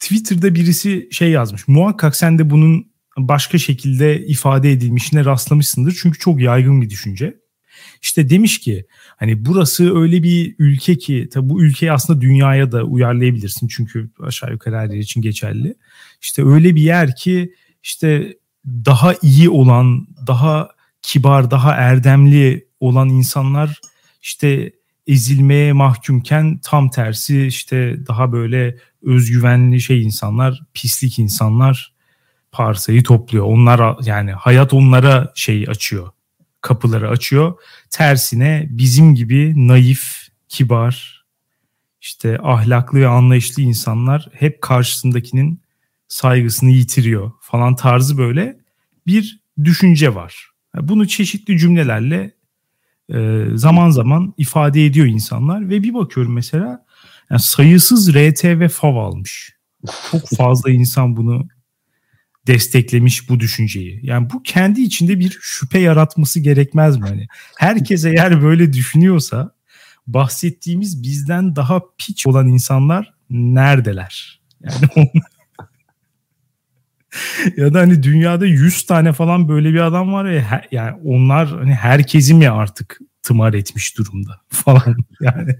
Twitter'da 0.00 0.54
birisi 0.54 1.08
şey 1.10 1.30
yazmış. 1.30 1.68
Muhakkak 1.68 2.16
sen 2.16 2.38
de 2.38 2.50
bunun 2.50 2.92
başka 3.18 3.58
şekilde 3.58 4.26
ifade 4.26 4.72
edilmişine 4.72 5.24
rastlamışsındır. 5.24 5.98
Çünkü 6.02 6.18
çok 6.18 6.40
yaygın 6.40 6.82
bir 6.82 6.90
düşünce. 6.90 7.38
İşte 8.02 8.30
demiş 8.30 8.60
ki 8.60 8.86
hani 9.18 9.44
burası 9.44 10.00
öyle 10.00 10.22
bir 10.22 10.54
ülke 10.58 10.98
ki 10.98 11.28
tabi 11.32 11.50
bu 11.50 11.62
ülkeyi 11.62 11.92
aslında 11.92 12.20
dünyaya 12.20 12.72
da 12.72 12.84
uyarlayabilirsin. 12.84 13.68
Çünkü 13.68 14.10
aşağı 14.20 14.52
yukarı 14.52 14.76
her 14.76 14.90
yer 14.90 14.98
için 14.98 15.22
geçerli. 15.22 15.74
İşte 16.22 16.44
öyle 16.44 16.74
bir 16.76 16.82
yer 16.82 17.16
ki 17.16 17.54
işte 17.82 18.36
daha 18.66 19.14
iyi 19.22 19.50
olan, 19.50 20.06
daha 20.26 20.68
kibar, 21.02 21.50
daha 21.50 21.74
erdemli 21.74 22.68
olan 22.80 23.08
insanlar 23.08 23.80
işte 24.22 24.72
ezilmeye 25.06 25.72
mahkumken 25.72 26.60
tam 26.64 26.90
tersi 26.90 27.46
işte 27.46 28.06
daha 28.06 28.32
böyle 28.32 28.76
özgüvenli 29.02 29.80
şey 29.80 30.02
insanlar, 30.02 30.62
pislik 30.74 31.18
insanlar 31.18 31.94
parsayı 32.52 33.02
topluyor. 33.02 33.44
Onlar 33.44 33.96
yani 34.04 34.32
hayat 34.32 34.72
onlara 34.72 35.32
şey 35.34 35.64
açıyor. 35.68 36.10
Kapıları 36.68 37.08
açıyor. 37.10 37.54
Tersine 37.90 38.66
bizim 38.70 39.14
gibi 39.14 39.68
naif, 39.68 40.28
kibar, 40.48 41.24
işte 42.00 42.38
ahlaklı 42.42 43.00
ve 43.00 43.08
anlayışlı 43.08 43.62
insanlar 43.62 44.28
hep 44.32 44.62
karşısındakinin 44.62 45.62
saygısını 46.08 46.70
yitiriyor 46.70 47.32
falan 47.40 47.76
tarzı 47.76 48.18
böyle 48.18 48.58
bir 49.06 49.40
düşünce 49.64 50.14
var. 50.14 50.50
Bunu 50.80 51.08
çeşitli 51.08 51.58
cümlelerle 51.58 52.34
e, 53.14 53.44
zaman 53.54 53.90
zaman 53.90 54.34
ifade 54.38 54.86
ediyor 54.86 55.06
insanlar 55.06 55.68
ve 55.68 55.82
bir 55.82 55.94
bakıyorum 55.94 56.34
mesela 56.34 56.84
yani 57.30 57.40
sayısız 57.40 58.14
RT 58.14 58.44
ve 58.44 58.68
FAV 58.68 58.96
almış. 58.96 59.56
Çok 60.10 60.28
fazla 60.36 60.70
insan 60.70 61.16
bunu 61.16 61.48
desteklemiş 62.48 63.28
bu 63.28 63.40
düşünceyi. 63.40 64.00
Yani 64.02 64.30
bu 64.30 64.42
kendi 64.42 64.80
içinde 64.80 65.18
bir 65.18 65.38
şüphe 65.40 65.78
yaratması 65.78 66.40
gerekmez 66.40 66.96
mi? 66.96 67.08
Hani 67.08 67.26
herkes 67.58 68.04
eğer 68.04 68.42
böyle 68.42 68.72
düşünüyorsa 68.72 69.52
bahsettiğimiz 70.06 71.02
bizden 71.02 71.56
daha 71.56 71.80
piç 71.98 72.26
olan 72.26 72.48
insanlar 72.48 73.14
neredeler? 73.30 74.40
Yani 74.64 75.10
ya 77.56 77.74
da 77.74 77.80
hani 77.80 78.02
dünyada 78.02 78.46
100 78.46 78.86
tane 78.86 79.12
falan 79.12 79.48
böyle 79.48 79.74
bir 79.74 79.80
adam 79.80 80.12
var 80.12 80.24
ya 80.24 80.64
yani 80.72 80.96
onlar 81.04 81.48
hani 81.48 81.74
herkesi 81.74 82.34
mi 82.34 82.50
artık 82.50 82.98
tımar 83.22 83.54
etmiş 83.54 83.98
durumda 83.98 84.40
falan 84.48 84.96
yani. 85.20 85.56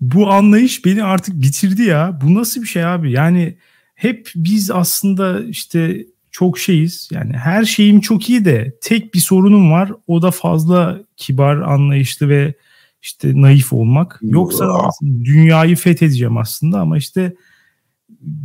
bu 0.00 0.32
anlayış 0.32 0.84
beni 0.84 1.04
artık 1.04 1.34
bitirdi 1.42 1.82
ya. 1.82 2.18
Bu 2.22 2.34
nasıl 2.34 2.62
bir 2.62 2.66
şey 2.66 2.84
abi? 2.84 3.12
Yani 3.12 3.56
hep 3.96 4.30
biz 4.36 4.70
aslında 4.70 5.44
işte 5.44 6.06
çok 6.30 6.58
şeyiz. 6.58 7.08
Yani 7.12 7.32
her 7.32 7.64
şeyim 7.64 8.00
çok 8.00 8.30
iyi 8.30 8.44
de 8.44 8.76
tek 8.82 9.14
bir 9.14 9.18
sorunum 9.18 9.70
var. 9.70 9.92
O 10.06 10.22
da 10.22 10.30
fazla 10.30 10.98
kibar, 11.16 11.56
anlayışlı 11.56 12.28
ve 12.28 12.54
işte 13.02 13.32
naif 13.34 13.72
olmak. 13.72 14.18
Yoksa 14.22 14.90
dünyayı 15.02 15.76
fethedeceğim 15.76 16.36
aslında 16.36 16.80
ama 16.80 16.98
işte 16.98 17.34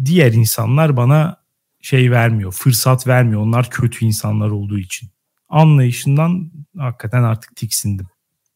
diğer 0.06 0.34
insanlar 0.34 0.98
bana 0.98 1.38
şey 1.82 2.12
vermiyor, 2.12 2.52
fırsat 2.52 3.08
vermiyor. 3.08 3.42
Onlar 3.42 3.70
kötü 3.70 4.06
insanlar 4.06 4.50
olduğu 4.50 4.80
için. 4.80 5.10
Anlayışından 5.50 6.52
hakikaten 6.78 7.24
artık 7.24 7.56
tiksindim. 7.56 8.08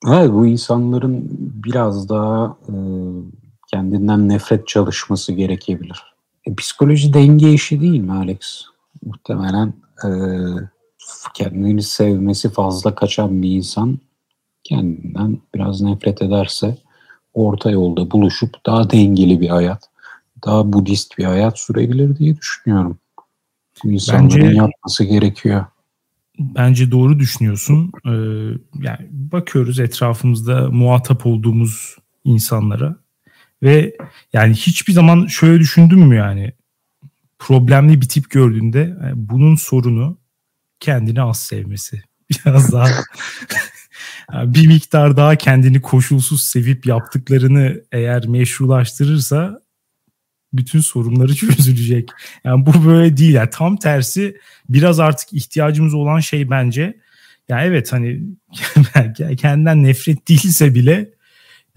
Evet 0.07 0.31
bu 0.31 0.47
insanların 0.47 1.27
biraz 1.39 2.09
daha 2.09 2.57
e, 2.67 2.75
kendinden 3.71 4.29
nefret 4.29 4.67
çalışması 4.67 5.33
gerekebilir. 5.33 6.14
E, 6.47 6.55
psikoloji 6.55 7.13
denge 7.13 7.53
işi 7.53 7.81
değil 7.81 7.99
mi 7.99 8.13
Alex? 8.13 8.65
Muhtemelen 9.05 9.73
e, 10.03 10.09
kendini 11.33 11.81
sevmesi 11.81 12.49
fazla 12.49 12.95
kaçan 12.95 13.41
bir 13.41 13.49
insan 13.49 13.99
kendinden 14.63 15.37
biraz 15.55 15.81
nefret 15.81 16.21
ederse 16.21 16.77
orta 17.33 17.71
yolda 17.71 18.11
buluşup 18.11 18.65
daha 18.65 18.89
dengeli 18.89 19.41
bir 19.41 19.49
hayat, 19.49 19.89
daha 20.45 20.73
Budist 20.73 21.17
bir 21.17 21.23
hayat 21.23 21.59
sürebilir 21.59 22.17
diye 22.17 22.37
düşünüyorum. 22.37 22.97
Bu 23.83 23.91
insanların 23.91 24.29
Bence, 24.29 24.55
yapması 24.55 25.03
gerekiyor. 25.03 25.65
Bence 26.39 26.91
doğru 26.91 27.19
düşünüyorsun. 27.19 27.91
Ee, 28.05 28.11
yani 28.83 29.07
bakıyoruz 29.11 29.79
etrafımızda 29.79 30.69
muhatap 30.71 31.25
olduğumuz 31.25 31.95
insanlara 32.23 32.95
ve 33.65 33.97
yani 34.33 34.53
hiçbir 34.53 34.93
zaman 34.93 35.27
şöyle 35.27 35.59
düşündün 35.59 35.99
mü 35.99 36.15
yani 36.15 36.53
problemli 37.39 38.01
bir 38.01 38.09
tip 38.09 38.29
gördüğünde 38.29 38.79
yani 38.79 39.13
bunun 39.15 39.55
sorunu 39.55 40.17
kendini 40.79 41.21
az 41.21 41.39
sevmesi. 41.43 42.01
Biraz 42.45 42.71
daha 42.71 42.87
bir 44.45 44.67
miktar 44.67 45.17
daha 45.17 45.35
kendini 45.35 45.81
koşulsuz 45.81 46.43
sevip 46.43 46.85
yaptıklarını 46.85 47.81
eğer 47.91 48.27
meşrulaştırırsa 48.27 49.61
bütün 50.53 50.79
sorunları 50.79 51.35
çözülecek. 51.35 52.09
Yani 52.43 52.65
bu 52.65 52.85
böyle 52.85 53.17
değil. 53.17 53.33
Yani 53.33 53.49
tam 53.49 53.77
tersi 53.77 54.37
biraz 54.69 54.99
artık 54.99 55.33
ihtiyacımız 55.33 55.93
olan 55.93 56.19
şey 56.19 56.49
bence. 56.49 56.97
Yani 57.49 57.63
evet 57.63 57.93
hani 57.93 58.21
kendinden 59.37 59.83
nefret 59.83 60.27
değilse 60.27 60.75
bile 60.75 61.09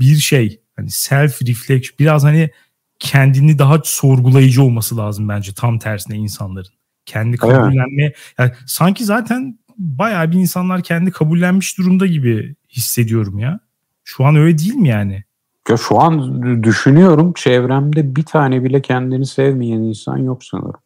bir 0.01 0.17
şey 0.17 0.58
hani 0.79 0.91
self 0.91 1.43
reflection 1.43 1.99
biraz 1.99 2.25
hani 2.25 2.51
kendini 2.99 3.59
daha 3.59 3.81
sorgulayıcı 3.85 4.63
olması 4.63 4.97
lazım 4.97 5.29
bence 5.29 5.53
tam 5.53 5.79
tersine 5.79 6.17
insanların. 6.17 6.73
Kendi 7.07 7.37
kabullenme 7.37 8.13
yani 8.39 8.53
sanki 8.67 9.05
zaten 9.05 9.59
bayağı 9.79 10.31
bir 10.31 10.37
insanlar 10.37 10.83
kendi 10.83 11.11
kabullenmiş 11.11 11.79
durumda 11.79 12.07
gibi 12.07 12.55
hissediyorum 12.71 13.39
ya. 13.39 13.61
Şu 14.05 14.25
an 14.25 14.37
öyle 14.37 14.59
değil 14.59 14.75
mi 14.75 14.89
yani? 14.89 15.25
Ya 15.69 15.77
şu 15.77 16.01
an 16.01 16.43
düşünüyorum 16.63 17.33
çevremde 17.33 18.17
bir 18.17 18.23
tane 18.23 18.65
bile 18.65 18.83
kendini 18.83 19.27
sevmeyen 19.27 19.79
insan 19.79 20.17
yok 20.17 20.45
sanırım. 20.45 20.81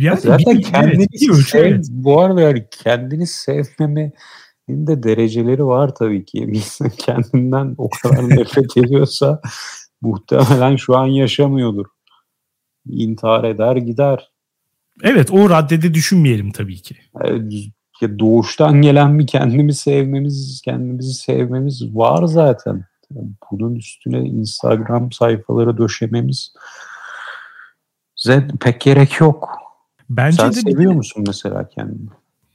Yani 0.00 0.20
Zaten 0.20 0.58
bir, 0.58 0.62
kendini 0.62 1.06
evet, 1.30 1.46
sev, 1.46 1.64
evet. 1.64 1.86
bu 1.90 2.20
arada 2.20 2.40
yani 2.40 2.66
kendini 2.70 3.26
sevmemenin 3.26 4.12
de 4.68 5.02
dereceleri 5.02 5.66
var 5.66 5.94
tabii 5.94 6.24
ki. 6.24 6.48
Bir 6.52 6.90
kendinden 6.90 7.74
o 7.78 7.90
kadar 8.02 8.30
nefret 8.30 8.76
ediyorsa 8.76 9.40
muhtemelen 10.00 10.76
şu 10.76 10.96
an 10.96 11.06
yaşamıyordur. 11.06 11.86
İntihar 12.88 13.44
eder 13.44 13.76
gider. 13.76 14.30
Evet 15.02 15.30
o 15.30 15.50
raddede 15.50 15.94
düşünmeyelim 15.94 16.52
tabii 16.52 16.82
ki. 16.82 16.96
Ya 18.00 18.18
doğuştan 18.18 18.82
gelen 18.82 19.18
bir 19.18 19.26
kendimi 19.26 19.74
sevmemiz, 19.74 20.62
kendimizi 20.64 21.14
sevmemiz 21.14 21.94
var 21.94 22.24
zaten 22.24 22.84
bunun 23.50 23.74
üstüne 23.74 24.18
Instagram 24.18 25.12
sayfaları 25.12 25.78
döşememiz 25.78 26.54
pek 28.60 28.80
gerek 28.80 29.20
yok. 29.20 29.48
Bence 30.10 30.36
Sen 30.36 30.52
de 30.52 30.60
seviyor 30.60 30.92
de, 30.92 30.96
musun 30.96 31.24
mesela 31.26 31.68
kendini? 31.68 32.08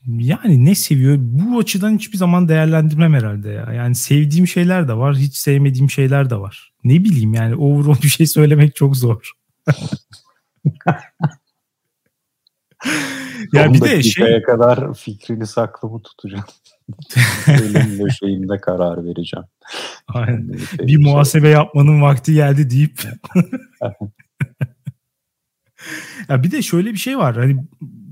Yani 0.08 0.66
ne 0.66 0.76
seviyor? 0.76 1.18
Bu 1.20 1.60
açıdan 1.60 1.96
hiçbir 1.96 2.18
zaman 2.18 2.50
değerlendirmem 2.50 3.14
herhalde 3.14 3.50
ya. 3.50 3.74
Yani 3.74 3.96
sevdiğim 3.96 4.48
şeyler 4.48 4.88
de 4.88 4.94
var, 4.94 5.16
hiç 5.16 5.36
sevmediğim 5.36 5.90
şeyler 5.90 6.30
de 6.30 6.36
var. 6.36 6.74
Ne 6.84 6.94
bileyim 6.94 7.34
yani 7.34 7.56
overall 7.56 8.02
bir 8.04 8.08
şey 8.08 8.28
söylemek 8.28 8.76
çok 8.76 8.98
zor. 8.98 9.32
ya 13.54 13.74
bir 13.74 13.82
de 13.82 14.04
şey 14.04 14.42
kadar 14.42 14.94
fikrini 14.94 15.48
saklı 15.48 15.90
mı 15.90 16.02
tutacağım? 16.02 16.46
Elimle 17.48 18.10
şeyimde 18.10 18.58
karar 18.58 19.06
vereceğim. 19.06 19.46
Aynen. 20.08 20.54
Bir 20.80 20.98
muhasebe 20.98 21.50
yapmanın 21.50 22.02
vakti 22.02 22.34
geldi 22.34 22.70
deyip. 22.70 23.02
ya 26.30 26.44
bir 26.44 26.52
de 26.52 26.62
şöyle 26.62 26.91
bir 26.91 26.98
şey 26.98 27.17
var. 27.17 27.36
Hani 27.36 27.65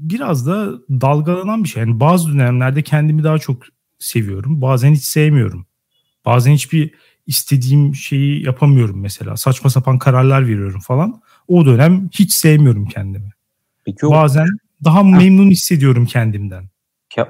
biraz 0.09 0.47
da 0.47 0.71
dalgalanan 0.89 1.63
bir 1.63 1.69
şey. 1.69 1.83
Yani 1.83 1.99
bazı 1.99 2.33
dönemlerde 2.33 2.81
kendimi 2.81 3.23
daha 3.23 3.37
çok 3.37 3.63
seviyorum. 3.99 4.61
Bazen 4.61 4.93
hiç 4.93 5.03
sevmiyorum. 5.03 5.65
Bazen 6.25 6.51
hiçbir 6.51 6.91
istediğim 7.27 7.95
şeyi 7.95 8.45
yapamıyorum 8.45 9.01
mesela. 9.01 9.37
Saçma 9.37 9.69
sapan 9.69 9.99
kararlar 9.99 10.47
veriyorum 10.47 10.79
falan. 10.79 11.21
O 11.47 11.65
dönem 11.65 12.09
hiç 12.13 12.33
sevmiyorum 12.33 12.85
kendimi. 12.85 13.29
Peki 13.85 14.05
o... 14.05 14.11
Bazen 14.11 14.47
daha 14.83 15.03
memnun 15.03 15.49
hissediyorum 15.49 16.05
kendimden 16.05 16.69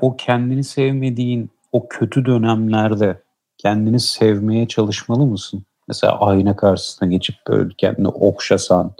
o 0.01 0.17
kendini 0.17 0.63
sevmediğin 0.63 1.49
o 1.71 1.87
kötü 1.87 2.25
dönemlerde 2.25 3.21
kendini 3.57 3.99
sevmeye 3.99 4.67
çalışmalı 4.67 5.25
mısın? 5.25 5.65
Mesela 5.87 6.19
ayna 6.19 6.55
karşısına 6.55 7.09
geçip 7.09 7.35
böyle 7.47 7.69
kendini 7.77 8.07
okşasan, 8.07 8.93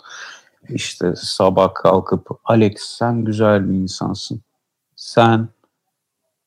işte 0.70 1.14
sabah 1.16 1.74
kalkıp 1.74 2.28
Alex 2.46 2.74
sen 2.78 3.26
güzel 3.26 3.70
bir 3.70 3.76
insansın. 3.76 4.42
Sen 4.96 5.50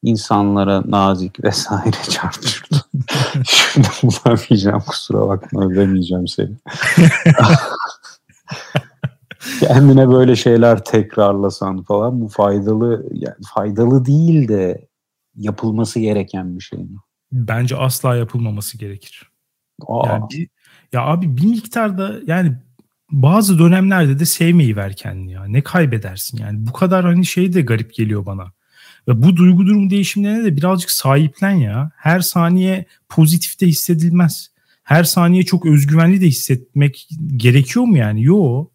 insanlara 0.02 0.82
nazik 0.87 1.44
vesaire 1.44 1.96
çarptırdın. 2.11 2.80
Şimdi 3.44 3.88
bulamayacağım 4.02 4.80
kusura 4.80 5.28
bakma 5.28 5.64
ölemeyeceğim 5.64 6.28
seni. 6.28 6.56
Kendine 9.61 10.08
böyle 10.08 10.37
şeyler 10.37 10.85
tekrarlasan 10.85 11.82
falan 11.82 12.20
bu 12.20 12.28
faydalı 12.28 13.06
yani 13.12 13.37
faydalı 13.54 14.04
değil 14.04 14.48
de 14.48 14.88
yapılması 15.37 16.00
gereken 16.00 16.56
bir 16.58 16.64
şey 16.64 16.78
mi? 16.78 16.96
Bence 17.32 17.76
asla 17.76 18.16
yapılmaması 18.16 18.78
gerekir. 18.78 19.30
Aa. 19.87 20.08
Yani 20.08 20.24
bir, 20.30 20.48
ya 20.92 21.06
abi 21.06 21.37
bir 21.37 21.46
miktarda 21.46 22.14
yani 22.26 22.56
bazı 23.12 23.59
dönemlerde 23.59 24.18
de 24.18 24.25
sevmeyi 24.25 24.77
ver 24.77 24.96
kendini 24.96 25.33
ya. 25.33 25.44
Ne 25.44 25.61
kaybedersin 25.61 26.38
yani. 26.38 26.66
Bu 26.66 26.72
kadar 26.72 27.05
hani 27.05 27.27
şey 27.27 27.53
de 27.53 27.62
garip 27.62 27.94
geliyor 27.94 28.27
bana. 28.27 28.53
Ve 29.09 29.22
bu 29.22 29.37
duygu 29.37 29.66
durum 29.66 29.90
değişimlerine 29.90 30.44
de 30.44 30.57
birazcık 30.57 30.90
sahiplen 30.90 31.51
ya. 31.51 31.90
Her 31.96 32.20
saniye 32.20 32.85
pozitif 33.09 33.61
de 33.61 33.66
hissedilmez. 33.66 34.53
Her 34.83 35.05
saniye 35.05 35.42
çok 35.42 35.66
özgüvenli 35.66 36.20
de 36.20 36.27
hissetmek 36.27 37.09
gerekiyor 37.37 37.85
mu 37.85 37.98
yani? 37.98 38.22
Yo. 38.22 38.66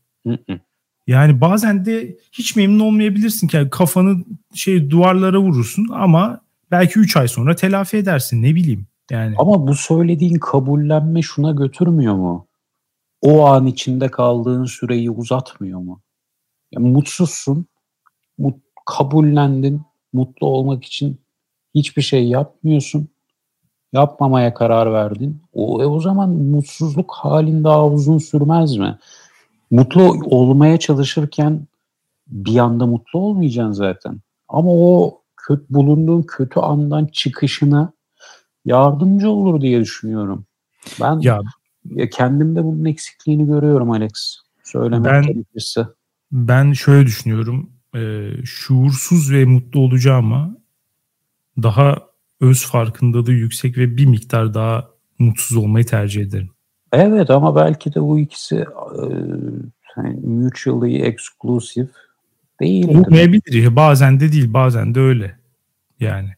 yani 1.07 1.41
bazen 1.41 1.85
de 1.85 2.17
hiç 2.31 2.55
memnun 2.55 2.79
olmayabilirsin 2.79 3.47
ki 3.47 3.57
yani 3.57 3.69
kafanı 3.69 4.25
şey 4.53 4.89
duvarlara 4.89 5.39
vurursun 5.39 5.87
ama 5.93 6.41
belki 6.71 6.99
3 6.99 7.17
ay 7.17 7.27
sonra 7.27 7.55
telafi 7.55 7.97
edersin 7.97 8.43
ne 8.43 8.55
bileyim. 8.55 8.87
Yani. 9.11 9.35
Ama 9.37 9.67
bu 9.67 9.75
söylediğin 9.75 10.39
kabullenme 10.39 11.21
şuna 11.21 11.51
götürmüyor 11.51 12.15
mu? 12.15 12.46
O 13.21 13.45
an 13.45 13.65
içinde 13.65 14.11
kaldığın 14.11 14.65
süreyi 14.65 15.11
uzatmıyor 15.11 15.79
mu? 15.79 16.01
Ya, 16.71 16.79
mutsuzsun, 16.81 17.65
mut, 18.37 18.55
kabullendin, 18.85 19.81
mutlu 20.13 20.47
olmak 20.47 20.83
için 20.85 21.21
hiçbir 21.75 22.01
şey 22.01 22.27
yapmıyorsun. 22.27 23.07
Yapmamaya 23.93 24.53
karar 24.53 24.93
verdin. 24.93 25.41
O, 25.53 25.83
e, 25.83 25.85
o 25.85 25.99
zaman 25.99 26.29
mutsuzluk 26.29 27.11
halin 27.11 27.63
daha 27.63 27.87
uzun 27.87 28.17
sürmez 28.17 28.77
mi? 28.77 28.97
Mutlu 29.71 30.03
olmaya 30.25 30.79
çalışırken 30.79 31.67
bir 32.27 32.57
anda 32.57 32.85
mutlu 32.85 33.19
olmayacaksın 33.19 33.71
zaten. 33.71 34.19
Ama 34.47 34.69
o 34.71 35.21
kötü, 35.37 35.65
bulunduğun 35.69 36.21
kötü 36.21 36.59
andan 36.59 37.05
çıkışına 37.05 37.93
yardımcı 38.65 39.31
olur 39.31 39.61
diye 39.61 39.79
düşünüyorum. 39.79 40.45
Ben 41.01 41.19
ya, 41.19 41.41
ya 41.95 42.09
kendimde 42.09 42.63
bunun 42.63 42.85
eksikliğini 42.85 43.47
görüyorum 43.47 43.91
Alex. 43.91 44.37
Söylemek 44.63 45.11
ben, 45.11 45.21
gerekirse. 45.21 45.85
Ben 46.31 46.73
şöyle 46.73 47.05
düşünüyorum. 47.05 47.69
E, 47.95 48.29
şuursuz 48.45 49.31
ve 49.31 49.45
mutlu 49.45 49.79
olacağıma 49.79 50.57
daha 51.63 51.97
öz 52.41 52.65
farkındalığı 52.65 53.31
yüksek 53.31 53.77
ve 53.77 53.97
bir 53.97 54.05
miktar 54.05 54.53
daha 54.53 54.89
mutsuz 55.19 55.57
olmayı 55.57 55.85
tercih 55.85 56.21
ederim. 56.21 56.49
Evet 56.91 57.29
ama 57.29 57.55
belki 57.55 57.93
de 57.93 58.01
bu 58.01 58.19
ikisi 58.19 58.55
e, 58.55 60.01
mutually 60.23 61.01
exclusive 61.01 61.87
değil. 62.59 62.87
Olmayabilir. 62.87 63.75
Bazen 63.75 64.19
de 64.19 64.31
değil, 64.31 64.53
bazen 64.53 64.95
de 64.95 64.99
öyle. 64.99 65.37
Yani. 65.99 66.29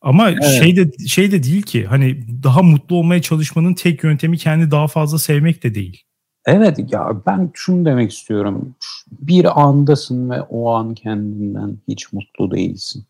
Ama 0.00 0.30
evet. 0.30 0.44
şey 0.44 0.76
de 0.76 1.06
şey 1.06 1.32
de 1.32 1.42
değil 1.42 1.62
ki 1.62 1.86
hani 1.86 2.24
daha 2.42 2.62
mutlu 2.62 2.96
olmaya 2.96 3.22
çalışmanın 3.22 3.74
tek 3.74 4.04
yöntemi 4.04 4.38
kendi 4.38 4.70
daha 4.70 4.88
fazla 4.88 5.18
sevmek 5.18 5.62
de 5.62 5.74
değil. 5.74 6.02
Evet 6.46 6.92
ya 6.92 7.22
ben 7.26 7.50
şunu 7.54 7.84
demek 7.84 8.12
istiyorum. 8.12 8.74
Bir 9.10 9.62
andasın 9.62 10.30
ve 10.30 10.40
o 10.40 10.70
an 10.70 10.94
kendinden 10.94 11.78
hiç 11.88 12.12
mutlu 12.12 12.50
değilsin. 12.50 13.04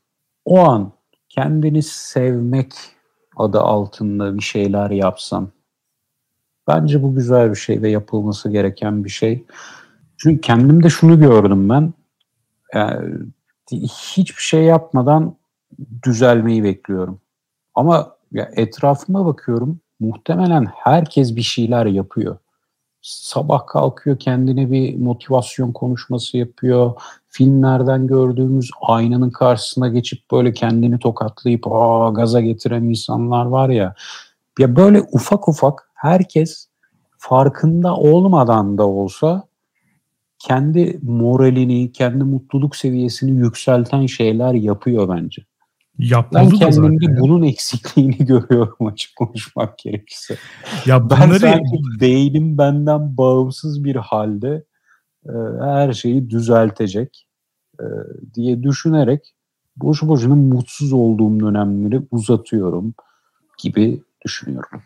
O 0.45 0.59
an 0.59 0.93
kendini 1.29 1.83
sevmek 1.83 2.73
adı 3.37 3.61
altında 3.61 4.37
bir 4.37 4.43
şeyler 4.43 4.91
yapsan 4.91 5.51
bence 6.69 7.03
bu 7.03 7.15
güzel 7.15 7.51
bir 7.51 7.57
şey 7.57 7.83
ve 7.83 7.91
yapılması 7.91 8.51
gereken 8.51 9.05
bir 9.05 9.11
şey. 9.11 9.45
Çünkü 10.17 10.41
kendimde 10.41 10.91
şunu 10.91 11.21
gördüm 11.21 11.69
ben. 11.69 11.93
Yani 12.75 13.29
hiçbir 14.17 14.43
şey 14.43 14.63
yapmadan 14.63 15.37
düzelmeyi 16.03 16.65
bekliyorum. 16.65 17.21
Ama 17.75 18.17
ya 18.33 18.51
etrafıma 18.57 19.27
bakıyorum 19.27 19.81
muhtemelen 20.01 20.65
herkes 20.65 21.37
bir 21.37 21.43
şeyler 21.43 21.87
yapıyor. 21.87 22.39
Sabah 23.03 23.67
kalkıyor 23.67 24.19
kendine 24.19 24.71
bir 24.71 24.97
motivasyon 24.97 25.73
konuşması 25.73 26.37
yapıyor. 26.37 26.93
Filmlerden 27.27 28.07
gördüğümüz 28.07 28.71
aynanın 28.83 29.31
karşısına 29.31 29.89
geçip 29.89 30.31
böyle 30.33 30.53
kendini 30.53 30.99
tokatlayıp 30.99 31.67
Aa, 31.67 32.11
gaza 32.11 32.41
getiren 32.41 32.83
insanlar 32.83 33.47
var 33.47 33.69
ya. 33.69 33.95
Ya 34.59 34.77
böyle 34.77 35.03
ufak 35.13 35.49
ufak 35.49 35.91
herkes 35.95 36.69
farkında 37.19 37.97
olmadan 37.97 38.79
da 38.79 38.87
olsa 38.87 39.49
kendi 40.39 40.99
moralini, 41.03 41.93
kendi 41.93 42.25
mutluluk 42.25 42.77
seviyesini 42.77 43.31
yükselten 43.31 44.07
şeyler 44.07 44.55
yapıyor 44.55 45.09
bence. 45.09 45.43
Yapmalı 45.99 46.51
ben 46.51 46.59
kendimde 46.59 47.21
bunun 47.21 47.43
eksikliğini 47.43 48.17
görüyorum 48.27 48.87
açık 48.87 49.17
konuşmak 49.17 49.79
gerekirse. 49.79 50.37
Ya 50.87 51.11
bunları... 51.11 51.31
Ben 51.33 51.39
sanki 51.39 52.01
beynim 52.01 52.59
benden 52.59 53.17
bağımsız 53.17 53.85
bir 53.85 53.97
halde 53.97 54.65
e, 55.27 55.33
her 55.61 55.93
şeyi 55.93 56.31
düzeltecek 56.31 57.27
e, 57.81 57.85
diye 58.35 58.63
düşünerek 58.63 59.35
boşu 59.77 60.09
boşuna 60.09 60.35
mutsuz 60.35 60.93
olduğum 60.93 61.41
dönemleri 61.41 62.01
uzatıyorum 62.11 62.95
gibi 63.59 64.03
düşünüyorum. 64.25 64.83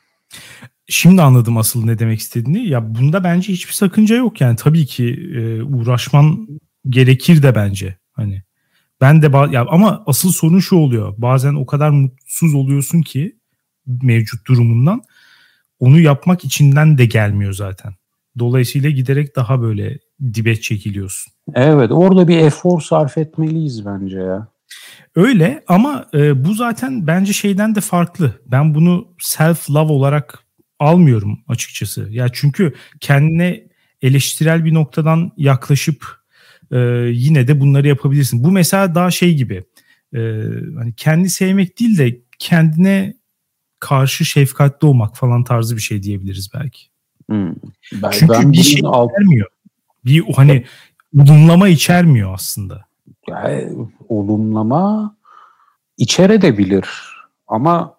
Şimdi 0.87 1.23
anladım 1.23 1.57
asıl 1.57 1.85
ne 1.85 1.99
demek 1.99 2.19
istediğini. 2.19 2.69
Ya 2.69 2.95
bunda 2.95 3.25
bence 3.25 3.53
hiçbir 3.53 3.73
sakınca 3.73 4.17
yok 4.17 4.41
yani 4.41 4.57
tabii 4.57 4.87
ki 4.87 5.33
e, 5.35 5.63
uğraşman 5.63 6.49
gerekir 6.89 7.43
de 7.43 7.55
bence. 7.55 7.99
Hani 8.13 8.43
ben 9.01 9.23
de 9.23 9.53
ya 9.53 9.67
ama 9.69 10.03
asıl 10.07 10.33
sorun 10.33 10.59
şu 10.59 10.77
oluyor. 10.77 11.15
Bazen 11.19 11.55
o 11.55 11.67
kadar 11.67 11.91
mutsuz 11.91 12.55
oluyorsun 12.55 13.03
ki 13.03 13.37
mevcut 14.03 14.47
durumundan 14.47 15.03
onu 15.79 16.01
yapmak 16.01 16.45
içinden 16.45 16.99
de 16.99 17.07
gelmiyor 17.07 17.53
zaten. 17.53 17.95
Dolayısıyla 18.39 18.91
giderek 18.91 19.37
daha 19.37 19.63
böyle 19.63 19.99
dibe 20.35 20.61
çekiliyorsun. 20.61 21.33
Evet 21.55 21.93
orada 21.93 22.29
bir 22.29 22.39
efor 22.39 22.81
sarf 22.81 23.19
etmeliyiz 23.19 23.87
bence 23.87 24.19
ya. 24.19 24.49
Öyle 25.15 25.65
ama 25.69 26.07
e, 26.15 26.45
bu 26.45 26.55
zaten 26.55 27.07
bence 27.07 27.33
şeyden 27.33 27.75
de 27.75 27.81
farklı. 27.81 28.41
Ben 28.47 28.75
bunu 28.75 29.09
self 29.19 29.71
love 29.71 29.93
olarak 29.93 30.39
almıyorum 30.79 31.39
açıkçası. 31.49 32.09
Ya 32.11 32.29
çünkü 32.33 32.75
kendine 33.01 33.65
eleştirel 34.03 34.65
bir 34.65 34.75
noktadan 34.75 35.33
yaklaşıp 35.37 36.20
e, 36.71 36.79
yine 37.13 37.49
de 37.49 37.61
bunları 37.61 37.89
yapabilirsin. 37.89 38.45
Bu 38.45 38.51
mesela 38.51 38.95
daha 38.95 39.11
şey 39.11 39.35
gibi 39.35 39.65
e, 40.15 40.19
hani 40.79 40.95
kendi 40.97 41.31
sevmek 41.31 41.81
değil 41.81 41.99
de 41.99 42.21
kendine 42.39 43.15
karşı 43.81 44.25
şefkatli 44.25 44.87
olmak 44.87 45.17
falan 45.17 45.45
tarzı 45.45 45.77
bir 45.77 45.81
şey 45.81 46.03
diyebiliriz 46.03 46.51
belki. 46.55 46.83
Hmm. 47.27 47.55
Ben, 47.93 48.11
Çünkü 48.11 48.33
ben 48.33 48.53
bir 48.53 48.63
şey 48.63 48.81
alt... 48.85 49.11
içermiyor. 49.11 49.47
Bir 50.05 50.25
hani 50.37 50.65
olumlama 51.19 51.69
içermiyor 51.69 52.35
aslında. 52.35 52.85
Yani, 53.29 53.89
olumlama 54.09 55.17
içerebilir 55.97 56.89
ama 57.47 57.95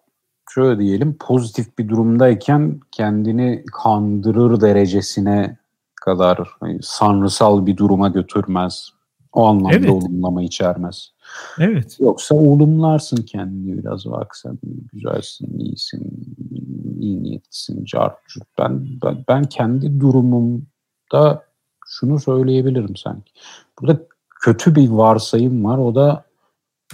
şöyle 0.54 0.80
diyelim 0.80 1.18
pozitif 1.20 1.78
bir 1.78 1.90
durumdayken 1.90 2.80
kendini 2.92 3.64
kandırır 3.84 4.62
derecesine 4.62 5.58
kadar 6.02 6.50
hani, 6.60 6.80
sanrısal 6.82 7.66
bir 7.66 7.78
duruma 7.78 8.08
götürmez. 8.08 8.90
O 9.34 9.46
anlamda 9.46 9.76
evet. 9.76 9.90
olumlama 9.90 10.44
içermez. 10.44 11.12
Evet. 11.60 11.98
Yoksa 12.00 12.36
olumlarsın 12.36 13.18
kendini 13.18 13.78
biraz 13.78 14.06
bak 14.06 14.36
sen 14.36 14.60
güzelsin, 14.94 15.60
iyisin, 15.60 16.36
iyi 17.00 17.24
niyetlisin, 17.24 17.86
cartçut. 17.86 18.44
Ben, 18.58 18.88
ben, 19.04 19.24
ben 19.28 19.44
kendi 19.44 20.00
durumumda 20.00 21.46
şunu 21.86 22.20
söyleyebilirim 22.20 22.96
sanki. 22.96 23.32
Burada 23.82 24.00
kötü 24.42 24.76
bir 24.76 24.90
varsayım 24.90 25.66
var. 25.66 25.78
O 25.78 25.96
da 25.96 26.26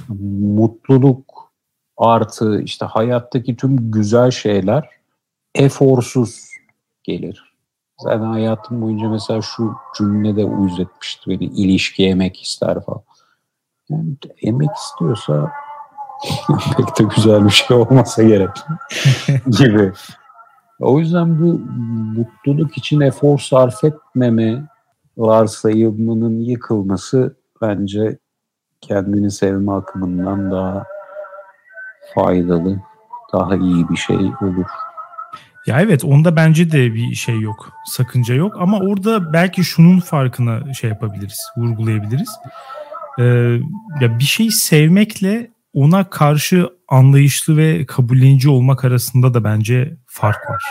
mutluluk 0.09 1.51
artı 1.97 2.61
işte 2.61 2.85
hayattaki 2.85 3.55
tüm 3.55 3.91
güzel 3.91 4.31
şeyler 4.31 4.89
eforsuz 5.55 6.49
gelir. 7.03 7.46
Zaten 7.99 8.25
hayatım 8.25 8.81
boyunca 8.81 9.09
mesela 9.09 9.41
şu 9.41 9.75
cümle 9.97 10.35
de 10.35 10.45
uyuz 10.45 10.79
etmişti 10.79 11.29
beni. 11.29 11.43
İlişki 11.43 12.07
emek 12.07 12.43
ister 12.43 12.85
falan. 12.85 13.01
Yani 13.89 14.15
emek 14.41 14.69
istiyorsa 14.75 15.51
pek 16.77 16.99
de 16.99 17.03
güzel 17.15 17.45
bir 17.45 17.49
şey 17.49 17.77
olmasa 17.77 18.23
gerek 18.23 18.49
gibi. 19.59 19.91
O 20.79 20.99
yüzden 20.99 21.39
bu 21.39 21.59
mutluluk 22.19 22.77
için 22.77 23.01
efor 23.01 23.39
sarf 23.39 23.83
etmeme 23.83 24.63
varsayımının 25.17 26.39
yıkılması 26.39 27.35
bence 27.61 28.17
kendini 28.81 29.31
sevme 29.31 29.71
akımından 29.71 30.51
daha 30.51 30.85
faydalı, 32.15 32.79
daha 33.33 33.55
iyi 33.55 33.89
bir 33.89 33.95
şey 33.95 34.31
olur. 34.41 34.67
Ya 35.67 35.81
evet 35.81 36.03
onda 36.03 36.35
bence 36.35 36.71
de 36.71 36.93
bir 36.93 37.15
şey 37.15 37.39
yok. 37.39 37.73
Sakınca 37.85 38.35
yok 38.35 38.55
ama 38.59 38.79
orada 38.79 39.33
belki 39.33 39.63
şunun 39.63 39.99
farkına 39.99 40.73
şey 40.73 40.89
yapabiliriz, 40.89 41.39
vurgulayabiliriz. 41.57 42.29
Ee, 43.19 43.23
ya 44.01 44.19
bir 44.19 44.23
şeyi 44.23 44.51
sevmekle 44.51 45.51
ona 45.73 46.09
karşı 46.09 46.69
anlayışlı 46.87 47.57
ve 47.57 47.85
kabullenici 47.85 48.49
olmak 48.49 48.85
arasında 48.85 49.33
da 49.33 49.43
bence 49.43 49.97
fark 50.05 50.49
var. 50.49 50.63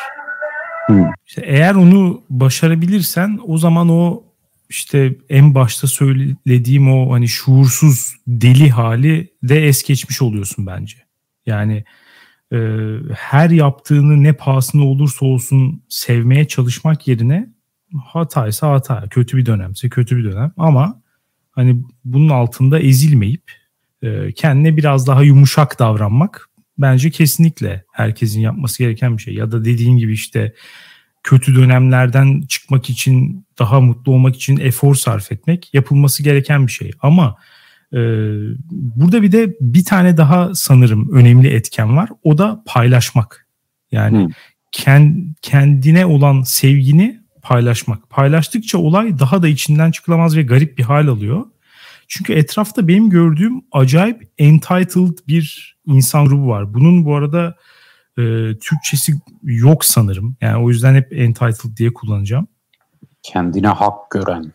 Hmm. 0.87 1.11
İşte 1.27 1.43
eğer 1.45 1.75
onu 1.75 2.23
başarabilirsen 2.31 3.39
o 3.47 3.59
zaman 3.59 3.89
o 3.89 4.23
işte 4.69 5.15
en 5.29 5.55
başta 5.55 5.87
söylediğim 5.87 6.93
o 6.93 7.13
hani 7.13 7.29
şuursuz 7.29 8.17
deli 8.27 8.71
hali 8.71 9.31
de 9.43 9.67
es 9.67 9.83
geçmiş 9.83 10.23
oluyorsun 10.23 10.67
bence. 10.67 10.97
Yani 11.47 11.85
e, 12.53 12.59
her 13.15 13.51
yaptığını 13.51 14.23
ne 14.23 14.33
pahasına 14.33 14.85
olursa 14.85 15.27
olsun 15.27 15.83
sevmeye 15.89 16.49
çalışmak 16.49 17.09
yerine 17.09 17.49
hataysa 18.05 18.71
hata, 18.71 19.09
kötü 19.11 19.37
bir 19.37 19.47
dönemse 19.47 19.89
kötü 19.89 20.17
bir 20.17 20.25
dönem 20.25 20.53
ama 20.57 21.03
hani 21.51 21.83
bunun 22.05 22.29
altında 22.29 22.79
ezilmeyip 22.79 23.53
e, 24.03 24.33
kendine 24.33 24.77
biraz 24.77 25.07
daha 25.07 25.23
yumuşak 25.23 25.79
davranmak 25.79 26.49
bence 26.79 27.11
kesinlikle 27.11 27.85
herkesin 27.93 28.41
yapması 28.41 28.79
gereken 28.79 29.17
bir 29.17 29.23
şey. 29.23 29.35
Ya 29.35 29.53
da 29.53 29.65
dediğin 29.65 29.97
gibi 29.97 30.13
işte 30.13 30.55
kötü 31.23 31.55
dönemlerden 31.55 32.43
çıkmak 32.43 32.91
için, 32.91 33.47
daha 33.59 33.81
mutlu 33.81 34.13
olmak 34.13 34.37
için 34.37 34.57
efor 34.57 34.95
sarf 34.95 35.33
etmek 35.33 35.75
yapılması 35.75 36.23
gereken 36.23 36.67
bir 36.67 36.73
şey. 36.73 36.91
Ama 37.01 37.37
burada 38.71 39.23
bir 39.23 39.33
de 39.33 39.57
bir 39.61 39.85
tane 39.85 40.17
daha 40.17 40.55
sanırım 40.55 41.13
önemli 41.13 41.49
etken 41.49 41.97
var. 41.97 42.11
O 42.23 42.39
da 42.39 42.63
paylaşmak. 42.67 43.47
Yani 43.93 44.25
hmm. 44.25 44.33
kend, 44.73 45.35
kendine 45.43 46.07
olan 46.07 46.43
sevgini 46.43 47.21
paylaşmak. 47.43 48.11
Paylaştıkça 48.11 48.79
olay 48.79 49.19
daha 49.19 49.43
da 49.43 49.49
içinden 49.49 49.91
çıkılamaz 49.91 50.37
ve 50.37 50.43
garip 50.43 50.79
bir 50.79 50.83
hal 50.83 51.09
alıyor. 51.09 51.45
Çünkü 52.09 52.33
etrafta 52.33 52.89
benim 52.89 53.11
gördüğüm 53.11 53.63
acayip 53.73 54.31
entitled 54.39 55.19
bir 55.29 55.77
insan 55.87 56.27
grubu 56.27 56.49
var. 56.49 56.75
Bunun 56.75 57.05
bu 57.05 57.15
arada 57.15 57.57
e, 58.19 58.23
Türkçesi 58.61 59.13
yok 59.43 59.85
sanırım. 59.85 60.37
Yani 60.41 60.65
o 60.65 60.71
yüzden 60.71 60.95
hep 60.95 61.13
entitled 61.13 61.77
diye 61.77 61.93
kullanacağım. 61.93 62.49
Kendine 63.23 63.69
hak 63.69 64.11
gören. 64.11 64.53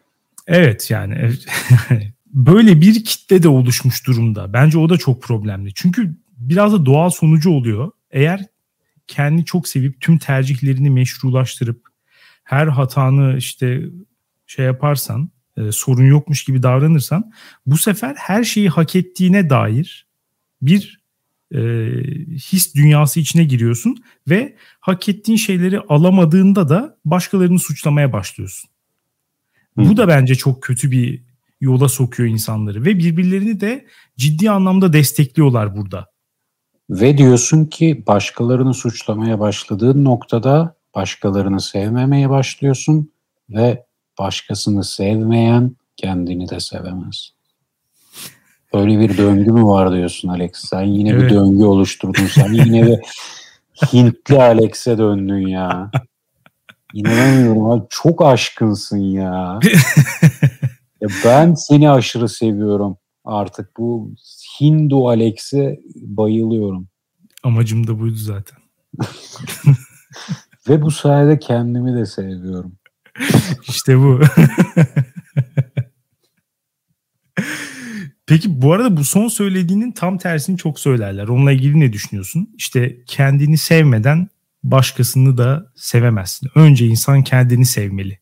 Evet 0.47 0.91
yani 0.91 1.15
böyle 2.33 2.81
bir 2.81 3.03
kitle 3.03 3.43
de 3.43 3.47
oluşmuş 3.47 4.07
durumda. 4.07 4.53
Bence 4.53 4.77
o 4.77 4.89
da 4.89 4.97
çok 4.97 5.23
problemli. 5.23 5.73
Çünkü 5.73 6.15
biraz 6.37 6.73
da 6.73 6.85
doğal 6.85 7.09
sonucu 7.09 7.49
oluyor. 7.49 7.91
Eğer 8.11 8.45
kendi 9.07 9.45
çok 9.45 9.67
sevip 9.67 10.01
tüm 10.01 10.17
tercihlerini 10.17 10.89
meşrulaştırıp 10.89 11.85
her 12.43 12.67
hatanı 12.67 13.37
işte 13.37 13.81
şey 14.47 14.65
yaparsan 14.65 15.29
e, 15.57 15.71
sorun 15.71 16.05
yokmuş 16.05 16.43
gibi 16.43 16.63
davranırsan 16.63 17.31
bu 17.65 17.77
sefer 17.77 18.15
her 18.17 18.43
şeyi 18.43 18.69
hak 18.69 18.95
ettiğine 18.95 19.49
dair 19.49 20.07
bir 20.61 21.01
e, 21.51 21.59
his 22.35 22.75
dünyası 22.75 23.19
içine 23.19 23.43
giriyorsun 23.43 24.03
ve 24.29 24.55
hak 24.79 25.09
ettiğin 25.09 25.37
şeyleri 25.37 25.79
alamadığında 25.79 26.69
da 26.69 26.97
başkalarını 27.05 27.59
suçlamaya 27.59 28.13
başlıyorsun. 28.13 28.69
Hı. 29.77 29.81
Bu 29.89 29.97
da 29.97 30.07
bence 30.07 30.35
çok 30.35 30.63
kötü 30.63 30.91
bir 30.91 31.30
yola 31.61 31.89
sokuyor 31.89 32.29
insanları 32.29 32.85
ve 32.85 32.97
birbirlerini 32.97 33.59
de 33.59 33.85
ciddi 34.17 34.51
anlamda 34.51 34.93
destekliyorlar 34.93 35.75
burada. 35.75 36.11
Ve 36.89 37.17
diyorsun 37.17 37.65
ki 37.65 38.03
başkalarını 38.07 38.73
suçlamaya 38.73 39.39
başladığın 39.39 40.05
noktada 40.05 40.75
başkalarını 40.95 41.61
sevmemeye 41.61 42.29
başlıyorsun 42.29 43.11
ve 43.49 43.85
başkasını 44.19 44.83
sevmeyen 44.83 45.75
kendini 45.97 46.49
de 46.49 46.59
sevemez. 46.59 47.29
Böyle 48.73 48.99
bir 48.99 49.17
döngü 49.17 49.51
mü 49.51 49.63
var 49.63 49.93
diyorsun 49.93 50.29
Alex? 50.29 50.51
Sen 50.53 50.81
yine 50.81 51.09
evet. 51.09 51.21
bir 51.21 51.29
döngü 51.29 51.63
oluşturdun. 51.63 52.25
Sen 52.25 52.53
yine 52.53 52.87
bir 52.87 52.99
Hintli 53.93 54.41
Alex'e 54.41 54.97
döndün 54.97 55.47
ya. 55.47 55.91
İnanamıyorum 56.93 57.65
abi. 57.65 57.85
Çok 57.89 58.25
aşkınsın 58.25 58.97
ya. 58.97 59.59
Ben 61.25 61.53
seni 61.53 61.89
aşırı 61.89 62.29
seviyorum 62.29 62.97
artık. 63.25 63.77
Bu 63.77 64.11
Hindu 64.61 65.09
Alex'e 65.09 65.79
bayılıyorum. 65.95 66.87
Amacım 67.43 67.87
da 67.87 67.99
buydu 67.99 68.15
zaten. 68.15 68.57
Ve 70.69 70.81
bu 70.81 70.91
sayede 70.91 71.39
kendimi 71.39 71.95
de 71.95 72.05
seviyorum. 72.05 72.75
İşte 73.67 73.97
bu. 73.97 74.19
Peki 78.25 78.61
bu 78.61 78.73
arada 78.73 78.97
bu 78.97 79.03
son 79.03 79.27
söylediğinin 79.27 79.91
tam 79.91 80.17
tersini 80.17 80.57
çok 80.57 80.79
söylerler. 80.79 81.27
Onunla 81.27 81.51
ilgili 81.51 81.79
ne 81.79 81.93
düşünüyorsun? 81.93 82.49
İşte 82.57 83.03
kendini 83.07 83.57
sevmeden 83.57 84.29
başkasını 84.63 85.37
da 85.37 85.71
sevemezsin. 85.75 86.49
Önce 86.55 86.85
insan 86.85 87.23
kendini 87.23 87.65
sevmeli 87.65 88.19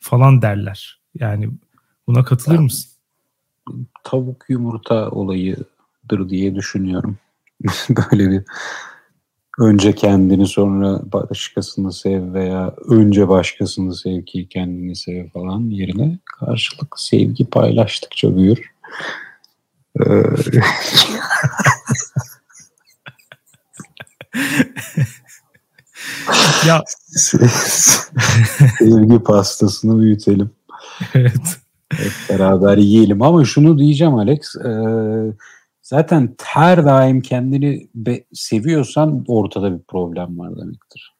falan 0.00 0.42
derler. 0.42 1.00
Yani 1.14 1.48
buna 2.06 2.24
katılır 2.24 2.56
ben, 2.56 2.62
mısın? 2.62 2.90
Tavuk 4.04 4.44
yumurta 4.48 5.10
olayıdır 5.10 6.28
diye 6.28 6.54
düşünüyorum. 6.54 7.18
Böyle 7.90 8.30
bir 8.30 8.44
önce 9.58 9.94
kendini 9.94 10.46
sonra 10.46 11.00
başkasını 11.12 11.92
sev 11.92 12.34
veya 12.34 12.74
önce 12.88 13.28
başkasını 13.28 13.96
sev 13.96 14.24
ki 14.24 14.48
kendini 14.48 14.96
sev 14.96 15.28
falan 15.28 15.60
yerine 15.60 16.18
karşılık 16.40 16.94
sevgi 16.96 17.50
paylaştıkça 17.50 18.36
büyür. 18.36 18.72
Ee, 20.00 20.04
ya 26.66 26.84
sevgi 28.78 29.18
pastasını 29.24 30.00
büyütelim. 30.00 30.50
Evet. 31.14 31.61
Hep 31.96 32.12
beraber 32.30 32.76
yiyelim. 32.78 33.22
Ama 33.22 33.44
şunu 33.44 33.78
diyeceğim 33.78 34.14
Alex. 34.14 34.56
E, 34.56 34.70
zaten 35.82 36.36
her 36.42 36.84
daim 36.84 37.20
kendini 37.20 37.88
be- 37.94 38.24
seviyorsan 38.32 39.24
ortada 39.28 39.78
bir 39.78 39.82
problem 39.82 40.38
var 40.38 40.56
demektir. 40.56 41.14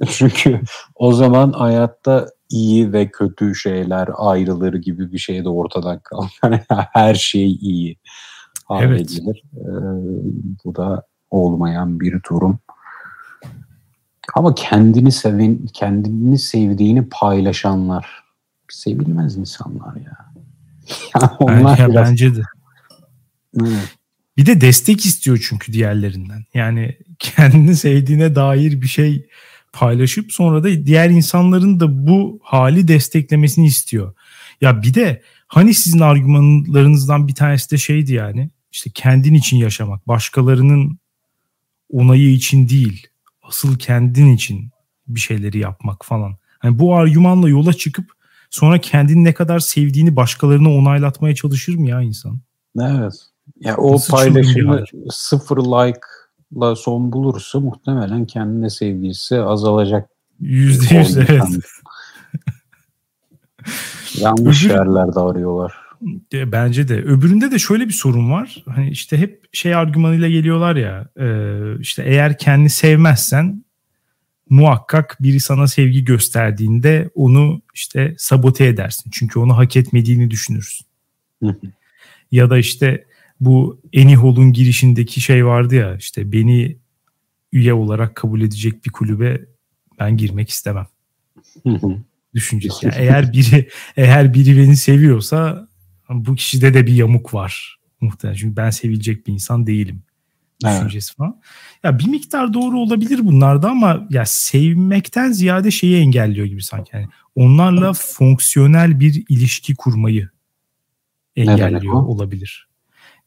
Çünkü 0.08 0.60
o 0.94 1.12
zaman 1.12 1.52
hayatta 1.52 2.28
iyi 2.50 2.92
ve 2.92 3.10
kötü 3.10 3.54
şeyler 3.54 4.08
ayrıları 4.16 4.78
gibi 4.78 5.12
bir 5.12 5.18
şey 5.18 5.44
de 5.44 5.48
ortadan 5.48 6.00
kalkar. 6.04 6.60
her 6.92 7.14
şey 7.14 7.52
iyi 7.52 7.96
evet. 8.80 9.18
Ee, 9.56 9.64
bu 10.64 10.76
da 10.76 11.02
olmayan 11.30 12.00
bir 12.00 12.20
durum. 12.30 12.58
Ama 14.34 14.54
kendini 14.54 15.12
seven, 15.12 15.58
kendini 15.72 16.38
sevdiğini 16.38 17.08
paylaşanlar 17.08 18.21
sevilmez 18.72 19.36
insanlar 19.36 19.96
ya. 19.96 20.32
yani 21.14 21.30
onlar 21.38 21.78
bence, 21.78 21.88
biraz... 21.88 22.10
bence 22.10 22.34
de. 22.34 22.42
Evet. 23.60 23.98
Bir 24.36 24.46
de 24.46 24.60
destek 24.60 25.06
istiyor 25.06 25.46
çünkü 25.48 25.72
diğerlerinden. 25.72 26.44
Yani 26.54 26.98
kendini 27.18 27.76
sevdiğine 27.76 28.34
dair 28.34 28.80
bir 28.80 28.86
şey 28.86 29.26
paylaşıp 29.72 30.32
sonra 30.32 30.64
da 30.64 30.86
diğer 30.86 31.10
insanların 31.10 31.80
da 31.80 32.06
bu 32.06 32.40
hali 32.42 32.88
desteklemesini 32.88 33.66
istiyor. 33.66 34.14
Ya 34.60 34.82
bir 34.82 34.94
de 34.94 35.22
hani 35.46 35.74
sizin 35.74 36.00
argümanlarınızdan 36.00 37.28
bir 37.28 37.34
tanesi 37.34 37.70
de 37.70 37.78
şeydi 37.78 38.12
yani 38.12 38.50
işte 38.72 38.90
kendin 38.94 39.34
için 39.34 39.56
yaşamak, 39.56 40.08
başkalarının 40.08 40.98
onayı 41.90 42.32
için 42.32 42.68
değil, 42.68 43.06
asıl 43.42 43.78
kendin 43.78 44.34
için 44.34 44.70
bir 45.08 45.20
şeyleri 45.20 45.58
yapmak 45.58 46.04
falan. 46.04 46.36
Yani 46.64 46.78
bu 46.78 46.96
argümanla 46.96 47.48
yola 47.48 47.72
çıkıp 47.72 48.12
sonra 48.52 48.78
kendini 48.78 49.24
ne 49.24 49.34
kadar 49.34 49.58
sevdiğini 49.58 50.16
başkalarına 50.16 50.74
onaylatmaya 50.74 51.34
çalışır 51.34 51.74
mı 51.74 51.88
ya 51.88 52.00
insan? 52.00 52.40
Evet. 52.80 53.14
Ya 53.60 53.76
o 53.76 53.92
Nasıl 53.92 54.12
paylaşımı 54.12 54.84
sıfır 55.10 55.56
like'la 55.56 56.76
son 56.76 57.12
bulursa 57.12 57.60
muhtemelen 57.60 58.24
kendine 58.24 58.70
sevgisi 58.70 59.40
azalacak. 59.40 60.08
Yüzde 60.40 60.96
yüz 60.96 61.16
evet. 61.16 61.42
Yanlış 64.18 64.64
Öbür, 64.64 64.74
yerlerde 64.74 65.20
arıyorlar. 65.20 65.72
Bence 66.32 66.88
de. 66.88 66.94
Öbüründe 66.94 67.50
de 67.50 67.58
şöyle 67.58 67.88
bir 67.88 67.92
sorun 67.92 68.30
var. 68.30 68.64
Hani 68.74 68.90
işte 68.90 69.18
hep 69.18 69.44
şey 69.52 69.74
argümanıyla 69.74 70.28
geliyorlar 70.28 70.76
ya. 70.76 71.08
E, 71.16 71.26
işte 71.80 72.02
eğer 72.02 72.38
kendi 72.38 72.70
sevmezsen 72.70 73.64
muhakkak 74.52 75.16
biri 75.20 75.40
sana 75.40 75.66
sevgi 75.66 76.04
gösterdiğinde 76.04 77.10
onu 77.14 77.62
işte 77.74 78.14
sabote 78.18 78.66
edersin. 78.66 79.10
Çünkü 79.14 79.38
onu 79.38 79.56
hak 79.56 79.76
etmediğini 79.76 80.30
düşünürsün. 80.30 80.86
ya 82.32 82.50
da 82.50 82.58
işte 82.58 83.04
bu 83.40 83.80
Enihol'un 83.92 84.52
girişindeki 84.52 85.20
şey 85.20 85.46
vardı 85.46 85.74
ya 85.74 85.96
işte 85.96 86.32
beni 86.32 86.76
üye 87.52 87.74
olarak 87.74 88.14
kabul 88.14 88.40
edecek 88.40 88.84
bir 88.84 88.90
kulübe 88.90 89.40
ben 89.98 90.16
girmek 90.16 90.50
istemem. 90.50 90.86
Düşüncesi. 92.34 92.86
Yani 92.86 92.94
eğer 92.98 93.32
biri 93.32 93.68
eğer 93.96 94.34
biri 94.34 94.56
beni 94.56 94.76
seviyorsa 94.76 95.68
bu 96.10 96.34
kişide 96.34 96.74
de 96.74 96.86
bir 96.86 96.94
yamuk 96.94 97.34
var 97.34 97.78
muhtemelen. 98.00 98.38
Çünkü 98.38 98.56
ben 98.56 98.70
sevilecek 98.70 99.26
bir 99.26 99.32
insan 99.32 99.66
değilim. 99.66 100.02
Düşüncesi 100.70 101.10
evet. 101.10 101.16
falan. 101.16 101.40
Ya 101.84 101.98
bir 101.98 102.08
miktar 102.08 102.54
doğru 102.54 102.80
olabilir 102.80 103.26
bunlarda 103.26 103.70
ama 103.70 104.06
ya 104.10 104.26
sevmekten 104.26 105.32
ziyade 105.32 105.70
şeyi 105.70 105.96
engelliyor 105.96 106.46
gibi 106.46 106.62
sanki. 106.62 106.90
Yani 106.96 107.08
onlarla 107.34 107.92
fonksiyonel 107.92 109.00
bir 109.00 109.24
ilişki 109.28 109.74
kurmayı 109.74 110.30
engelliyor 111.36 111.94
olabilir. 111.94 112.68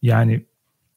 Yani 0.01 0.45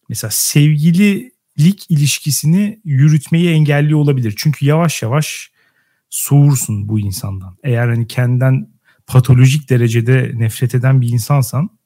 mesela 0.09 0.30
sevgililik 0.30 1.91
ilişkisini 1.91 2.80
yürütmeyi 2.84 3.51
engelliyor 3.51 3.99
olabilir. 3.99 4.34
Çünkü 4.36 4.66
yavaş 4.66 5.03
yavaş 5.03 5.51
soğursun 6.11 6.89
bu 6.89 7.01
insandan. 7.01 7.57
Eğer 7.62 7.89
hani 7.89 8.07
kendinden 8.07 8.68
patolojik 9.07 9.70
derecede 9.70 10.32
nefret 10.34 10.74
eden 10.74 11.01
bir 11.01 11.09
insansan 11.09 11.78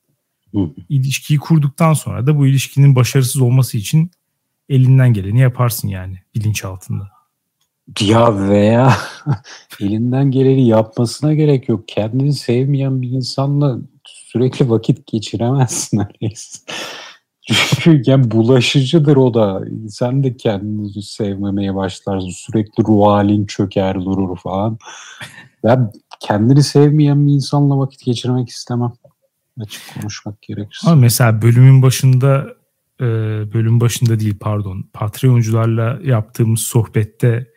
ilişkiyi 0.88 1.38
kurduktan 1.38 1.94
sonra 1.94 2.26
da 2.26 2.38
bu 2.38 2.46
ilişkinin 2.46 2.96
başarısız 2.96 3.40
olması 3.40 3.78
için 3.78 4.10
elinden 4.72 5.12
geleni 5.12 5.40
yaparsın 5.40 5.88
yani 5.88 6.18
bilinç 6.34 6.64
altında. 6.64 7.08
Ya 8.00 8.48
veya 8.48 8.96
elinden 9.80 10.30
geleni 10.30 10.66
yapmasına 10.66 11.34
gerek 11.34 11.68
yok. 11.68 11.88
Kendini 11.88 12.32
sevmeyen 12.32 13.02
bir 13.02 13.10
insanla 13.10 13.78
sürekli 14.04 14.70
vakit 14.70 15.06
geçiremezsin 15.06 15.98
öyleyse. 16.22 16.58
Çünkü 17.80 18.10
yani 18.10 18.30
bulaşıcıdır 18.30 19.16
o 19.16 19.34
da. 19.34 19.60
Sen 19.88 20.24
de 20.24 20.36
kendini 20.36 21.02
sevmemeye 21.02 21.74
başlarsın. 21.74 22.28
Sürekli 22.28 22.84
ruh 22.84 23.06
halin 23.06 23.46
çöker 23.46 23.94
durur 23.94 24.36
falan. 24.36 24.78
Ben 25.64 25.92
kendini 26.20 26.62
sevmeyen 26.62 27.26
bir 27.26 27.32
insanla 27.32 27.78
vakit 27.78 28.04
geçirmek 28.04 28.48
istemem. 28.48 28.92
Açık 29.60 29.82
konuşmak 29.94 30.42
gerekirse. 30.42 30.90
Ama 30.90 30.96
mesela 30.96 31.42
bölümün 31.42 31.82
başında 31.82 32.46
e, 33.02 33.06
bölüm 33.52 33.80
başında 33.80 34.20
değil 34.20 34.36
pardon 34.40 34.88
Patreoncularla 34.92 36.00
yaptığımız 36.04 36.60
sohbette 36.60 37.50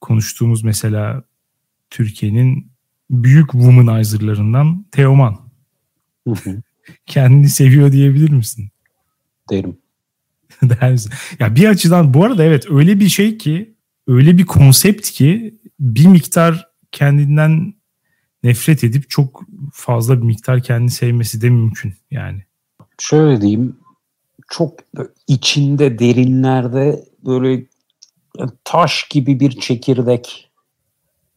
konuştuğumuz 0.00 0.64
mesela 0.64 1.24
Türkiye'nin 1.90 2.72
büyük 3.10 3.52
womanizerlarından 3.52 4.86
Teoman. 4.92 5.40
Kendini 7.06 7.48
seviyor 7.48 7.92
diyebilir 7.92 8.30
misin? 8.30 8.70
Derim. 9.50 9.78
Der 10.62 10.92
misin? 10.92 11.12
Ya 11.38 11.56
bir 11.56 11.68
açıdan 11.68 12.14
bu 12.14 12.24
arada 12.24 12.44
evet 12.44 12.70
öyle 12.70 13.00
bir 13.00 13.08
şey 13.08 13.38
ki 13.38 13.74
öyle 14.06 14.38
bir 14.38 14.46
konsept 14.46 15.10
ki 15.10 15.58
bir 15.80 16.06
miktar 16.06 16.68
kendinden 16.92 17.74
nefret 18.42 18.84
edip 18.84 19.10
çok 19.10 19.42
fazla 19.72 20.18
bir 20.18 20.26
miktar 20.26 20.62
kendini 20.62 20.90
sevmesi 20.90 21.42
de 21.42 21.50
mümkün 21.50 21.94
yani. 22.10 22.44
Şöyle 22.98 23.40
diyeyim 23.40 23.76
çok 24.50 24.78
içinde 25.26 25.98
derinlerde 25.98 27.04
böyle 27.26 27.66
taş 28.64 29.08
gibi 29.08 29.40
bir 29.40 29.50
çekirdek 29.50 30.50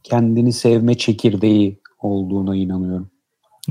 kendini 0.03 0.53
sevme 0.53 0.97
çekirdeği 0.97 1.79
olduğuna 1.99 2.55
inanıyorum. 2.55 3.09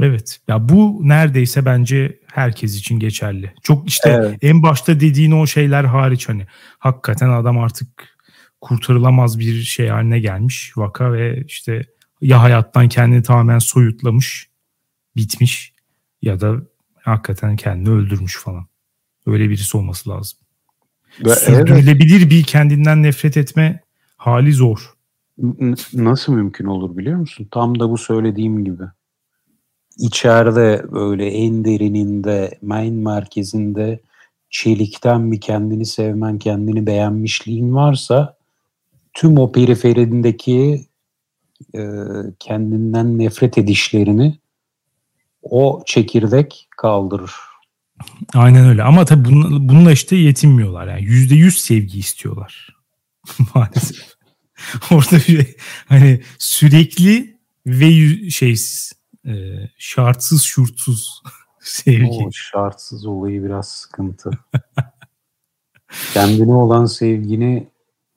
Evet. 0.01 0.41
Ya 0.49 0.68
bu 0.68 1.01
neredeyse 1.03 1.64
bence 1.64 2.20
herkes 2.26 2.76
için 2.76 2.99
geçerli. 2.99 3.53
Çok 3.62 3.89
işte 3.89 4.11
evet. 4.11 4.39
en 4.43 4.62
başta 4.62 5.01
dediğin 5.01 5.32
o 5.32 5.47
şeyler 5.47 5.84
hariç 5.84 6.28
hani 6.28 6.47
hakikaten 6.78 7.30
adam 7.30 7.59
artık 7.59 7.89
kurtarılamaz 8.61 9.39
bir 9.39 9.62
şey 9.62 9.89
haline 9.89 10.20
gelmiş 10.20 10.72
vaka 10.76 11.12
ve 11.12 11.45
işte 11.47 11.87
ya 12.20 12.43
hayattan 12.43 12.89
kendini 12.89 13.22
tamamen 13.22 13.59
soyutlamış, 13.59 14.49
bitmiş 15.16 15.72
ya 16.22 16.41
da 16.41 16.57
hakikaten 17.03 17.57
kendini 17.57 17.95
öldürmüş 17.95 18.39
falan. 18.39 18.66
Öyle 19.26 19.50
birisi 19.50 19.76
olması 19.76 20.10
lazım. 20.10 20.38
Ve 21.24 21.34
Sürdürülebilir 21.34 22.20
evet. 22.20 22.30
bir 22.30 22.42
kendinden 22.42 23.02
nefret 23.02 23.36
etme 23.36 23.80
hali 24.16 24.52
zor. 24.52 24.94
Nasıl 25.92 26.32
mümkün 26.32 26.64
olur 26.64 26.96
biliyor 26.96 27.18
musun? 27.18 27.48
Tam 27.50 27.80
da 27.80 27.90
bu 27.90 27.98
söylediğim 27.98 28.64
gibi. 28.64 28.84
İçeride 29.98 30.84
böyle 30.92 31.26
en 31.26 31.64
derininde, 31.64 32.58
main 32.62 32.94
merkezinde 32.94 34.00
çelikten 34.50 35.32
bir 35.32 35.40
kendini 35.40 35.86
sevmen, 35.86 36.38
kendini 36.38 36.86
beğenmişliğin 36.86 37.74
varsa 37.74 38.36
tüm 39.14 39.38
o 39.38 39.52
periferindeki 39.52 40.86
e, 41.74 41.80
kendinden 42.38 43.18
nefret 43.18 43.58
edişlerini 43.58 44.38
o 45.42 45.82
çekirdek 45.86 46.68
kaldırır. 46.76 47.32
Aynen 48.34 48.66
öyle 48.68 48.82
ama 48.82 49.05
tabii 49.05 49.24
bununla, 49.24 49.68
bununla 49.68 49.92
işte 49.92 50.16
yetinmiyorlar 50.16 50.86
yani 50.86 51.05
yüzde 51.05 51.34
yüz 51.34 51.61
sevgi 51.61 51.99
istiyorlar 51.99 52.76
maalesef. 53.55 54.16
Orada 54.90 55.16
bir 55.28 55.57
hani 55.86 56.20
sürekli 56.38 57.36
ve 57.66 57.90
şeysiz 58.30 58.92
e, 59.26 59.32
şartsız 59.78 60.42
şurtsuz 60.42 61.22
sevgi. 61.61 62.24
O 62.26 62.30
şartsız 62.32 63.07
olayı 63.07 63.44
biraz 63.44 63.68
sıkıntı. 63.68 64.30
Kendine 66.14 66.55
olan 66.55 66.86
sevgini 66.86 67.68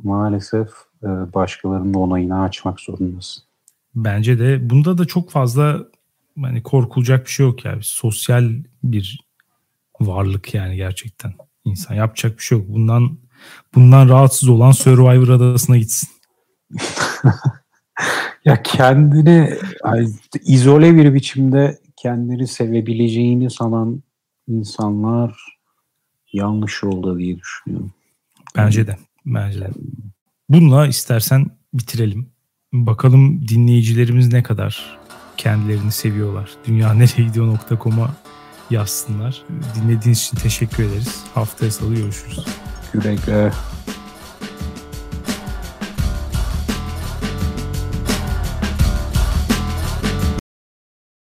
maalesef 0.04 0.70
e, 1.04 1.08
başkalarının 1.08 1.94
onayına 1.94 2.44
açmak 2.44 2.80
zorundasın. 2.80 3.44
Bence 3.96 4.40
de 4.40 4.70
bunda 4.70 4.98
da 4.98 5.06
çok 5.06 5.32
fazla 5.32 5.86
hani 6.42 6.64
korkulacak 6.64 7.26
bir 7.26 7.32
şey 7.32 7.46
yok 7.46 7.66
yani. 7.66 7.80
Sosyal 7.84 8.52
bir 8.84 9.29
varlık 10.02 10.54
yani 10.54 10.76
gerçekten. 10.76 11.34
insan 11.66 11.96
yapacak 11.96 12.38
bir 12.38 12.44
şey 12.44 12.58
yok. 12.58 12.68
Bundan 12.70 13.18
bundan 13.76 14.10
rahatsız 14.10 14.50
olan 14.50 14.72
Survivor 14.72 15.28
adasına 15.28 15.78
gitsin. 15.78 16.10
ya 18.46 18.64
kendini 18.64 19.54
izole 20.46 20.96
bir 20.96 21.14
biçimde 21.14 21.80
kendini 21.96 22.48
sevebileceğini 22.48 23.50
sanan 23.50 24.04
insanlar 24.48 25.34
yanlış 26.34 26.84
yolda 26.84 27.18
diye 27.18 27.40
düşünüyorum. 27.40 27.94
Bence 28.56 28.88
de. 28.88 28.98
Bence 29.26 29.62
de. 29.62 29.70
Bununla 30.50 30.88
istersen 30.88 31.46
bitirelim. 31.74 32.30
Bakalım 32.74 33.48
dinleyicilerimiz 33.48 34.34
ne 34.34 34.44
kadar 34.44 35.00
kendilerini 35.38 35.92
seviyorlar. 35.92 36.50
Dünyaneregidiyor.com'a 36.68 38.16
yazsınlar. 38.70 39.44
Dinlediğiniz 39.76 40.20
için 40.20 40.38
teşekkür 40.38 40.84
ederiz. 40.84 41.24
Haftaya 41.34 41.72
salı 41.72 41.96
görüşürüz. 41.96 42.46
Güle 42.94 43.16
güle. 43.26 43.52